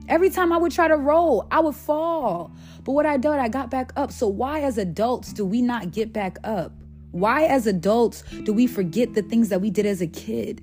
Every 0.08 0.30
time 0.30 0.52
I 0.52 0.58
would 0.58 0.72
try 0.72 0.88
to 0.88 0.96
roll, 0.96 1.46
I 1.50 1.60
would 1.60 1.74
fall. 1.74 2.52
But 2.84 2.92
what 2.92 3.06
I 3.06 3.16
did, 3.16 3.32
I 3.32 3.48
got 3.48 3.70
back 3.70 3.92
up. 3.96 4.12
So 4.12 4.28
why 4.28 4.60
as 4.60 4.78
adults 4.78 5.32
do 5.32 5.44
we 5.44 5.60
not 5.62 5.90
get 5.90 6.12
back 6.12 6.38
up? 6.44 6.72
Why 7.10 7.44
as 7.44 7.66
adults 7.66 8.22
do 8.44 8.52
we 8.52 8.66
forget 8.66 9.14
the 9.14 9.22
things 9.22 9.48
that 9.48 9.60
we 9.60 9.70
did 9.70 9.86
as 9.86 10.00
a 10.00 10.06
kid? 10.06 10.62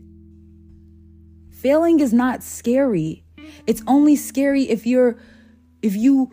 Failing 1.50 2.00
is 2.00 2.14
not 2.14 2.44
scary. 2.44 3.24
It's 3.68 3.82
only 3.88 4.16
scary 4.16 4.64
if 4.64 4.86
you're 4.86 5.18
if 5.82 5.96
you 5.96 6.32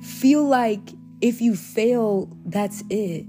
feel 0.00 0.44
like 0.44 0.80
if 1.20 1.40
you 1.40 1.56
fail, 1.56 2.30
that's 2.44 2.82
it. 2.90 3.26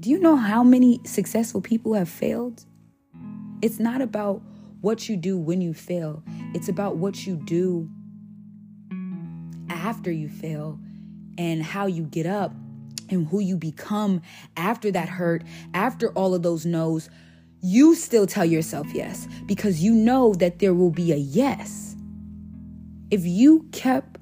Do 0.00 0.10
you 0.10 0.18
know 0.18 0.36
how 0.36 0.62
many 0.62 1.00
successful 1.04 1.60
people 1.60 1.94
have 1.94 2.08
failed? 2.08 2.64
It's 3.62 3.78
not 3.78 4.02
about 4.02 4.42
what 4.80 5.08
you 5.08 5.16
do 5.16 5.38
when 5.38 5.60
you 5.60 5.74
fail, 5.74 6.22
it's 6.54 6.68
about 6.68 6.96
what 6.96 7.26
you 7.26 7.36
do 7.36 7.88
after 9.68 10.10
you 10.10 10.28
fail 10.28 10.78
and 11.38 11.62
how 11.62 11.86
you 11.86 12.04
get 12.04 12.26
up 12.26 12.52
and 13.10 13.26
who 13.28 13.40
you 13.40 13.56
become 13.56 14.22
after 14.56 14.90
that 14.90 15.08
hurt, 15.08 15.44
after 15.74 16.10
all 16.12 16.34
of 16.34 16.42
those 16.42 16.66
no's. 16.66 17.08
You 17.62 17.94
still 17.94 18.26
tell 18.26 18.44
yourself 18.44 18.86
yes 18.92 19.26
because 19.46 19.82
you 19.82 19.94
know 19.94 20.34
that 20.34 20.58
there 20.58 20.74
will 20.74 20.90
be 20.90 21.12
a 21.12 21.16
yes. 21.16 21.96
If 23.10 23.24
you 23.24 23.68
kept, 23.72 24.18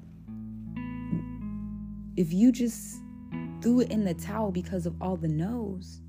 if 2.15 2.31
you 2.31 2.51
just 2.51 2.97
threw 3.61 3.81
it 3.81 3.91
in 3.91 4.05
the 4.05 4.13
towel 4.13 4.51
because 4.51 4.85
of 4.85 4.95
all 5.01 5.17
the 5.17 5.27
no's, 5.27 6.01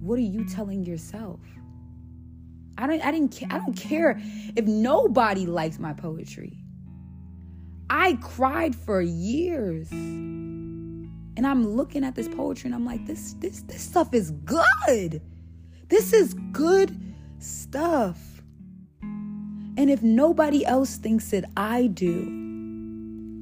what 0.00 0.18
are 0.18 0.22
you 0.22 0.44
telling 0.44 0.84
yourself? 0.84 1.40
I 2.76 2.86
don't 2.86 3.00
I 3.04 3.10
didn't 3.10 3.42
I 3.50 3.58
don't 3.58 3.76
care 3.76 4.20
if 4.56 4.64
nobody 4.64 5.46
likes 5.46 5.78
my 5.78 5.92
poetry. 5.92 6.58
I 7.90 8.14
cried 8.22 8.74
for 8.74 9.00
years. 9.00 9.90
And 9.90 11.46
I'm 11.46 11.66
looking 11.66 12.04
at 12.04 12.14
this 12.14 12.28
poetry 12.28 12.68
and 12.68 12.74
I'm 12.74 12.86
like 12.86 13.06
this 13.06 13.34
this 13.34 13.62
this 13.62 13.82
stuff 13.82 14.14
is 14.14 14.30
good. 14.30 15.20
This 15.88 16.12
is 16.12 16.34
good 16.52 16.96
stuff. 17.38 18.18
And 19.76 19.90
if 19.90 20.02
nobody 20.02 20.64
else 20.64 20.96
thinks 20.96 21.32
it, 21.32 21.44
I 21.56 21.88
do. 21.88 22.22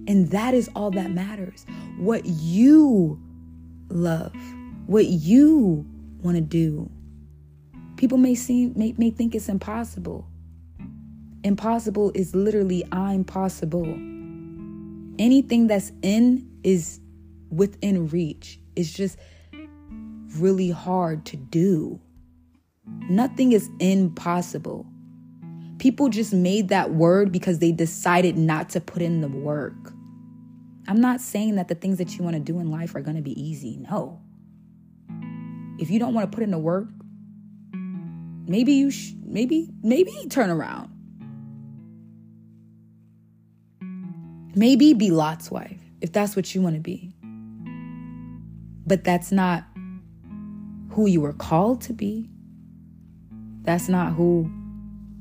And 0.08 0.30
that 0.30 0.54
is 0.54 0.68
all 0.74 0.90
that 0.92 1.10
matters. 1.10 1.64
What 1.98 2.24
you 2.24 3.20
love, 3.88 4.34
what 4.86 5.06
you 5.06 5.86
want 6.22 6.36
to 6.36 6.40
do. 6.40 6.90
People 8.02 8.18
may 8.18 8.34
seem 8.34 8.72
may, 8.74 8.96
may 8.98 9.10
think 9.10 9.32
it's 9.32 9.48
impossible. 9.48 10.26
Impossible 11.44 12.10
is 12.16 12.34
literally 12.34 12.82
I'm 12.90 13.22
possible. 13.22 13.86
Anything 15.20 15.68
that's 15.68 15.92
in 16.02 16.50
is 16.64 16.98
within 17.50 18.08
reach. 18.08 18.58
It's 18.74 18.92
just 18.92 19.20
really 20.36 20.70
hard 20.70 21.24
to 21.26 21.36
do. 21.36 22.00
Nothing 23.08 23.52
is 23.52 23.70
impossible. 23.78 24.84
People 25.78 26.08
just 26.08 26.34
made 26.34 26.70
that 26.70 26.94
word 26.94 27.30
because 27.30 27.60
they 27.60 27.70
decided 27.70 28.36
not 28.36 28.68
to 28.70 28.80
put 28.80 29.00
in 29.00 29.20
the 29.20 29.28
work. 29.28 29.92
I'm 30.88 31.00
not 31.00 31.20
saying 31.20 31.54
that 31.54 31.68
the 31.68 31.76
things 31.76 31.98
that 31.98 32.18
you 32.18 32.24
want 32.24 32.34
to 32.34 32.40
do 32.40 32.58
in 32.58 32.68
life 32.68 32.96
are 32.96 33.00
going 33.00 33.14
to 33.14 33.22
be 33.22 33.40
easy. 33.40 33.76
No. 33.76 34.20
If 35.78 35.88
you 35.88 36.00
don't 36.00 36.14
want 36.14 36.28
to 36.28 36.34
put 36.34 36.42
in 36.42 36.50
the 36.50 36.58
work, 36.58 36.88
maybe 38.46 38.72
you 38.72 38.90
sh- 38.90 39.12
maybe 39.24 39.68
maybe 39.82 40.12
turn 40.30 40.50
around. 40.50 40.90
Maybe 44.54 44.92
be 44.92 45.10
Lot's 45.10 45.50
wife 45.50 45.80
if 46.00 46.12
that's 46.12 46.36
what 46.36 46.54
you 46.54 46.60
want 46.60 46.74
to 46.74 46.80
be. 46.80 47.14
But 48.86 49.04
that's 49.04 49.32
not 49.32 49.64
who 50.90 51.06
you 51.06 51.20
were 51.20 51.32
called 51.32 51.80
to 51.82 51.92
be. 51.92 52.28
That's 53.62 53.88
not 53.88 54.12
who 54.12 54.50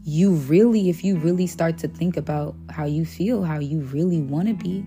you 0.03 0.33
really, 0.33 0.89
if 0.89 1.03
you 1.03 1.17
really 1.17 1.47
start 1.47 1.77
to 1.77 1.87
think 1.87 2.17
about 2.17 2.55
how 2.69 2.85
you 2.85 3.05
feel, 3.05 3.43
how 3.43 3.59
you 3.59 3.81
really 3.81 4.21
want 4.21 4.47
to 4.47 4.53
be. 4.55 4.83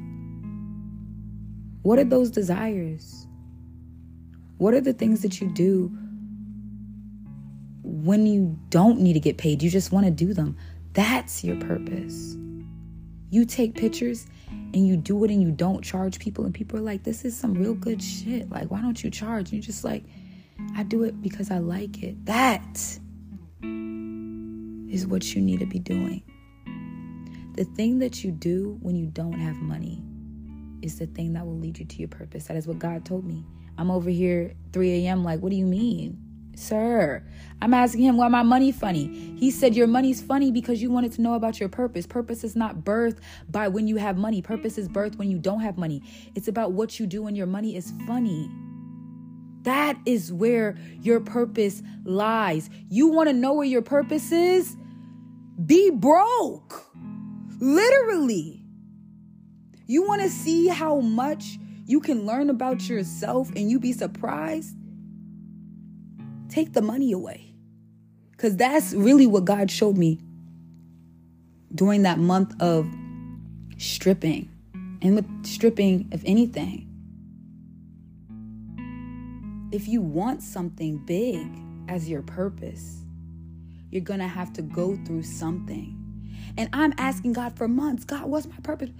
What 1.82 1.98
are 1.98 2.04
those 2.04 2.30
desires? 2.30 3.26
What 4.58 4.74
are 4.74 4.80
the 4.80 4.92
things 4.92 5.22
that 5.22 5.40
you 5.40 5.48
do 5.50 5.96
when 8.04 8.26
you 8.26 8.58
don't 8.68 9.00
need 9.00 9.14
to 9.14 9.20
get 9.20 9.38
paid? 9.38 9.62
You 9.62 9.70
just 9.70 9.90
want 9.92 10.04
to 10.04 10.12
do 10.12 10.34
them. 10.34 10.56
That's 10.92 11.42
your 11.42 11.56
purpose. 11.56 12.36
You 13.30 13.44
take 13.44 13.74
pictures 13.74 14.26
and 14.48 14.86
you 14.86 14.96
do 14.96 15.24
it 15.24 15.30
and 15.30 15.42
you 15.42 15.50
don't 15.50 15.82
charge 15.82 16.18
people, 16.18 16.44
and 16.44 16.52
people 16.52 16.78
are 16.78 16.82
like, 16.82 17.02
this 17.04 17.24
is 17.24 17.36
some 17.36 17.54
real 17.54 17.74
good 17.74 18.02
shit. 18.02 18.50
Like, 18.50 18.70
why 18.70 18.80
don't 18.80 19.02
you 19.02 19.10
charge? 19.10 19.50
And 19.50 19.54
you're 19.54 19.62
just 19.62 19.84
like, 19.84 20.04
I 20.76 20.82
do 20.82 21.02
it 21.04 21.20
because 21.22 21.50
I 21.50 21.58
like 21.58 22.02
it. 22.02 22.26
That 22.26 22.78
is 23.62 25.06
what 25.06 25.34
you 25.34 25.40
need 25.40 25.60
to 25.60 25.66
be 25.66 25.78
doing. 25.78 26.22
The 27.56 27.64
thing 27.64 28.00
that 28.00 28.22
you 28.24 28.30
do 28.30 28.78
when 28.82 28.96
you 28.96 29.06
don't 29.06 29.38
have 29.38 29.56
money 29.56 30.02
is 30.82 30.98
the 30.98 31.06
thing 31.06 31.32
that 31.32 31.46
will 31.46 31.58
lead 31.58 31.78
you 31.78 31.84
to 31.84 31.96
your 31.96 32.08
purpose. 32.08 32.46
That 32.46 32.56
is 32.56 32.66
what 32.66 32.78
God 32.78 33.04
told 33.04 33.24
me. 33.24 33.44
I'm 33.78 33.90
over 33.90 34.10
here 34.10 34.54
3 34.72 35.06
a.m. 35.06 35.24
like, 35.24 35.40
what 35.40 35.50
do 35.50 35.56
you 35.56 35.66
mean? 35.66 36.23
Sir, 36.56 37.24
I'm 37.60 37.74
asking 37.74 38.02
him 38.02 38.16
why 38.16 38.28
my 38.28 38.42
money 38.42 38.72
funny. 38.72 39.34
He 39.36 39.50
said 39.50 39.74
your 39.74 39.86
money's 39.86 40.22
funny 40.22 40.50
because 40.50 40.80
you 40.80 40.90
wanted 40.90 41.12
to 41.12 41.22
know 41.22 41.34
about 41.34 41.60
your 41.60 41.68
purpose. 41.68 42.06
Purpose 42.06 42.44
is 42.44 42.54
not 42.54 42.84
birth 42.84 43.20
by 43.50 43.68
when 43.68 43.88
you 43.88 43.96
have 43.96 44.16
money. 44.16 44.42
Purpose 44.42 44.78
is 44.78 44.88
birth 44.88 45.16
when 45.16 45.30
you 45.30 45.38
don't 45.38 45.60
have 45.60 45.78
money. 45.78 46.02
It's 46.34 46.48
about 46.48 46.72
what 46.72 47.00
you 47.00 47.06
do 47.06 47.22
when 47.22 47.34
your 47.34 47.46
money 47.46 47.76
is 47.76 47.92
funny. 48.06 48.50
That 49.62 49.98
is 50.04 50.32
where 50.32 50.76
your 51.00 51.20
purpose 51.20 51.82
lies. 52.04 52.68
You 52.90 53.08
want 53.08 53.30
to 53.30 53.32
know 53.32 53.54
where 53.54 53.66
your 53.66 53.82
purpose 53.82 54.30
is? 54.30 54.76
Be 55.64 55.90
broke. 55.90 56.86
Literally. 57.60 58.62
You 59.86 60.06
want 60.06 60.22
to 60.22 60.28
see 60.28 60.68
how 60.68 61.00
much 61.00 61.58
you 61.86 62.00
can 62.00 62.26
learn 62.26 62.50
about 62.50 62.88
yourself 62.88 63.50
and 63.56 63.70
you 63.70 63.80
be 63.80 63.92
surprised? 63.92 64.76
Take 66.54 66.72
the 66.72 66.82
money 66.82 67.10
away. 67.12 67.52
Because 68.30 68.56
that's 68.56 68.94
really 68.94 69.26
what 69.26 69.44
God 69.44 69.70
showed 69.70 69.96
me 69.96 70.20
during 71.74 72.02
that 72.02 72.18
month 72.18 72.54
of 72.60 72.86
stripping 73.78 74.48
and 75.02 75.16
with 75.16 75.46
stripping 75.46 76.08
of 76.12 76.22
anything. 76.24 76.88
If 79.72 79.88
you 79.88 80.00
want 80.00 80.42
something 80.42 80.98
big 80.98 81.46
as 81.88 82.08
your 82.08 82.22
purpose, 82.22 83.04
you're 83.90 84.02
going 84.02 84.20
to 84.20 84.28
have 84.28 84.52
to 84.52 84.62
go 84.62 84.96
through 85.04 85.24
something. 85.24 86.00
And 86.56 86.68
I'm 86.72 86.94
asking 86.98 87.32
God 87.32 87.56
for 87.56 87.66
months, 87.66 88.04
God, 88.04 88.26
what's 88.26 88.46
my 88.46 88.58
purpose? 88.62 88.90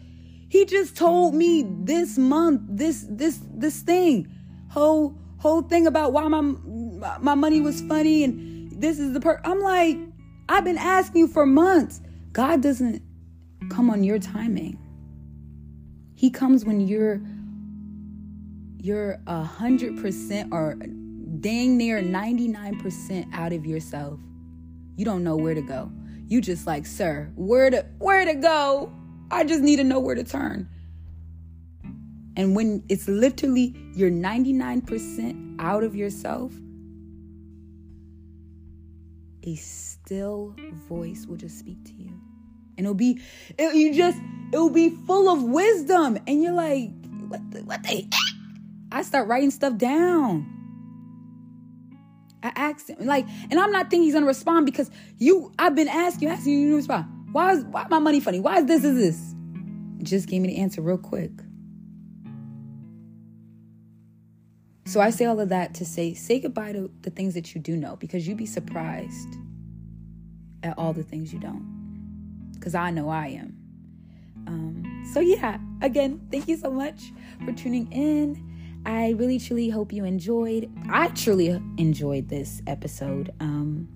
He 0.48 0.64
just 0.64 0.96
told 0.96 1.34
me 1.34 1.64
this 1.82 2.18
month, 2.18 2.62
this 2.68 3.07
this 3.09 3.40
this 3.55 3.80
thing, 3.80 4.28
whole 4.70 5.16
whole 5.38 5.62
thing 5.62 5.86
about 5.86 6.12
why 6.12 6.26
my 6.28 6.40
my 7.20 7.34
money 7.34 7.61
was 7.61 7.80
funny 7.82 8.24
and 8.24 8.70
this 8.80 8.98
is 8.98 9.12
the 9.12 9.20
per 9.20 9.40
I'm 9.44 9.61
like, 9.61 9.98
I've 10.48 10.64
been 10.64 10.78
asking 10.78 11.20
you 11.20 11.28
for 11.28 11.46
months. 11.46 12.00
God 12.32 12.62
doesn't 12.62 13.02
come 13.70 13.90
on 13.90 14.05
your 14.05 14.18
timing. 14.18 14.78
He 16.14 16.30
comes 16.30 16.64
when 16.64 16.80
you're 16.80 17.20
you're 18.78 19.18
a 19.26 19.42
hundred 19.42 20.00
percent 20.00 20.52
or 20.52 20.74
dang 21.40 21.76
near 21.76 22.02
99% 22.02 23.32
out 23.32 23.52
of 23.52 23.66
yourself. 23.66 24.18
You 24.96 25.05
don't 25.05 25.24
know 25.24 25.36
where 25.36 25.55
to 25.55 25.62
go. 25.62 25.90
You 26.26 26.40
just 26.40 26.66
like, 26.66 26.86
sir, 26.86 27.30
where 27.36 27.70
to 27.70 27.86
where 27.98 28.24
to 28.24 28.34
go? 28.34 28.92
I 29.30 29.44
just 29.44 29.62
need 29.62 29.76
to 29.76 29.84
know 29.84 30.00
where 30.00 30.14
to 30.14 30.24
turn. 30.24 30.68
And 32.36 32.57
when 32.57 32.82
it's 32.88 33.09
literally 33.09 33.74
you're 33.94 34.11
99% 34.11 35.57
out 35.61 35.84
of 35.84 35.94
yourself, 35.94 36.52
a 39.47 39.55
still 39.57 40.55
voice 40.88 41.26
will 41.26 41.36
just 41.36 41.59
speak 41.59 41.84
to 41.84 41.92
you. 41.92 42.11
And 42.76 42.86
it'll 42.86 42.95
be, 42.95 43.20
it, 43.57 43.74
you 43.74 43.95
just, 43.95 44.18
it'll 44.53 44.70
be 44.70 44.90
full 44.90 45.28
of 45.28 45.42
wisdom. 45.42 46.18
And 46.26 46.42
you're 46.42 46.53
like, 46.53 46.90
what 47.28 47.40
the, 47.51 47.61
what 47.61 47.82
the 47.84 48.09
I 48.90 49.03
start 49.03 49.28
writing 49.28 49.51
stuff 49.51 49.76
down. 49.76 50.51
I 52.42 52.53
asked 52.55 52.90
him, 52.90 53.07
like, 53.07 53.26
and 53.51 53.59
I'm 53.59 53.72
not 53.72 53.90
thinking 53.90 54.05
he's 54.05 54.14
gonna 54.14 54.26
respond 54.26 54.66
because 54.66 54.90
you, 55.18 55.53
I've 55.59 55.74
been 55.74 55.88
asking, 55.88 56.28
asking 56.28 56.61
you 56.61 56.70
to 56.70 56.76
respond. 56.76 57.07
Why 57.32 57.53
is 57.53 57.64
why 57.64 57.86
my 57.88 57.99
money 57.99 58.20
funny? 58.20 58.38
Why 58.38 58.59
is 58.59 58.66
this 58.66 58.84
is 58.84 58.97
this? 58.97 59.34
Just 60.03 60.28
gave 60.28 60.42
me 60.42 60.49
the 60.49 60.59
answer 60.59 60.82
real 60.82 60.99
quick. 60.99 61.32
So 64.95 65.01
I 65.01 65.11
say 65.11 65.24
all 65.24 65.40
of 65.40 65.49
that 65.49 65.74
to 65.74 65.84
say 65.84 66.14
say 66.14 66.38
goodbye 66.38 66.72
to 66.72 66.88
the 67.03 67.11
things 67.11 67.34
that 67.34 67.53
you 67.53 67.61
do 67.61 67.76
know 67.76 67.97
because 67.97 68.28
you'd 68.28 68.36
be 68.36 68.47
surprised 68.47 69.26
at 70.62 70.78
all 70.78 70.92
the 70.92 71.03
things 71.03 71.32
you 71.32 71.40
don't. 71.40 72.53
Because 72.53 72.76
I 72.76 72.92
know 72.92 73.09
I 73.09 73.26
am. 73.26 73.57
Um, 74.47 75.05
so 75.12 75.18
yeah, 75.18 75.59
again, 75.82 76.24
thank 76.30 76.47
you 76.47 76.57
so 76.57 76.70
much 76.70 77.11
for 77.45 77.51
tuning 77.51 77.90
in. 77.90 78.82
I 78.86 79.16
really 79.18 79.40
truly 79.40 79.68
hope 79.68 79.92
you 79.92 80.05
enjoyed. 80.05 80.70
I 80.88 81.09
truly 81.09 81.61
enjoyed 81.76 82.28
this 82.28 82.62
episode. 82.68 83.34
Um, 83.40 83.88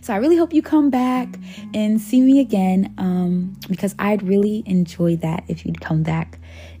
so 0.00 0.14
I 0.14 0.18
really 0.18 0.36
hope 0.36 0.54
you 0.54 0.62
come 0.62 0.90
back 0.90 1.40
and 1.74 2.00
see 2.00 2.20
me 2.20 2.38
again 2.38 2.94
um, 2.98 3.58
because 3.68 3.96
I'd 3.98 4.22
really 4.22 4.62
enjoy 4.64 5.16
that 5.16 5.42
if 5.48 5.66
you'd 5.66 5.80
come 5.80 6.04
back 6.04 6.37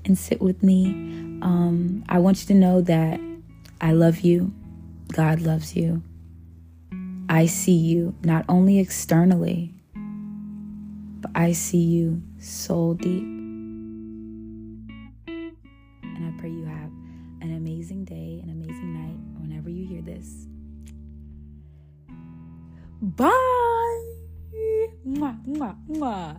and 0.08 0.18
sit 0.18 0.40
with 0.40 0.62
me. 0.62 0.86
Um, 1.42 2.04
I 2.08 2.18
want 2.18 2.40
you 2.40 2.46
to 2.48 2.54
know 2.54 2.80
that 2.80 3.20
I 3.80 3.92
love 3.92 4.20
you, 4.20 4.52
God 5.12 5.40
loves 5.40 5.76
you. 5.76 6.02
I 7.28 7.46
see 7.46 7.76
you 7.76 8.14
not 8.24 8.44
only 8.48 8.78
externally, 8.78 9.74
but 11.20 11.30
I 11.34 11.52
see 11.52 11.78
you 11.78 12.22
soul 12.40 12.94
deep. 12.94 13.22
And 13.22 14.90
I 16.02 16.32
pray 16.40 16.50
you 16.50 16.64
have 16.64 16.90
an 17.42 17.54
amazing 17.54 18.04
day, 18.04 18.40
an 18.42 18.50
amazing 18.50 18.94
night 18.94 19.40
whenever 19.40 19.68
you 19.68 19.86
hear 19.86 20.02
this. 20.02 20.46
Bye. 23.00 24.04
Mwah, 25.04 25.36
mwah, 25.46 25.76
mwah. 25.88 26.36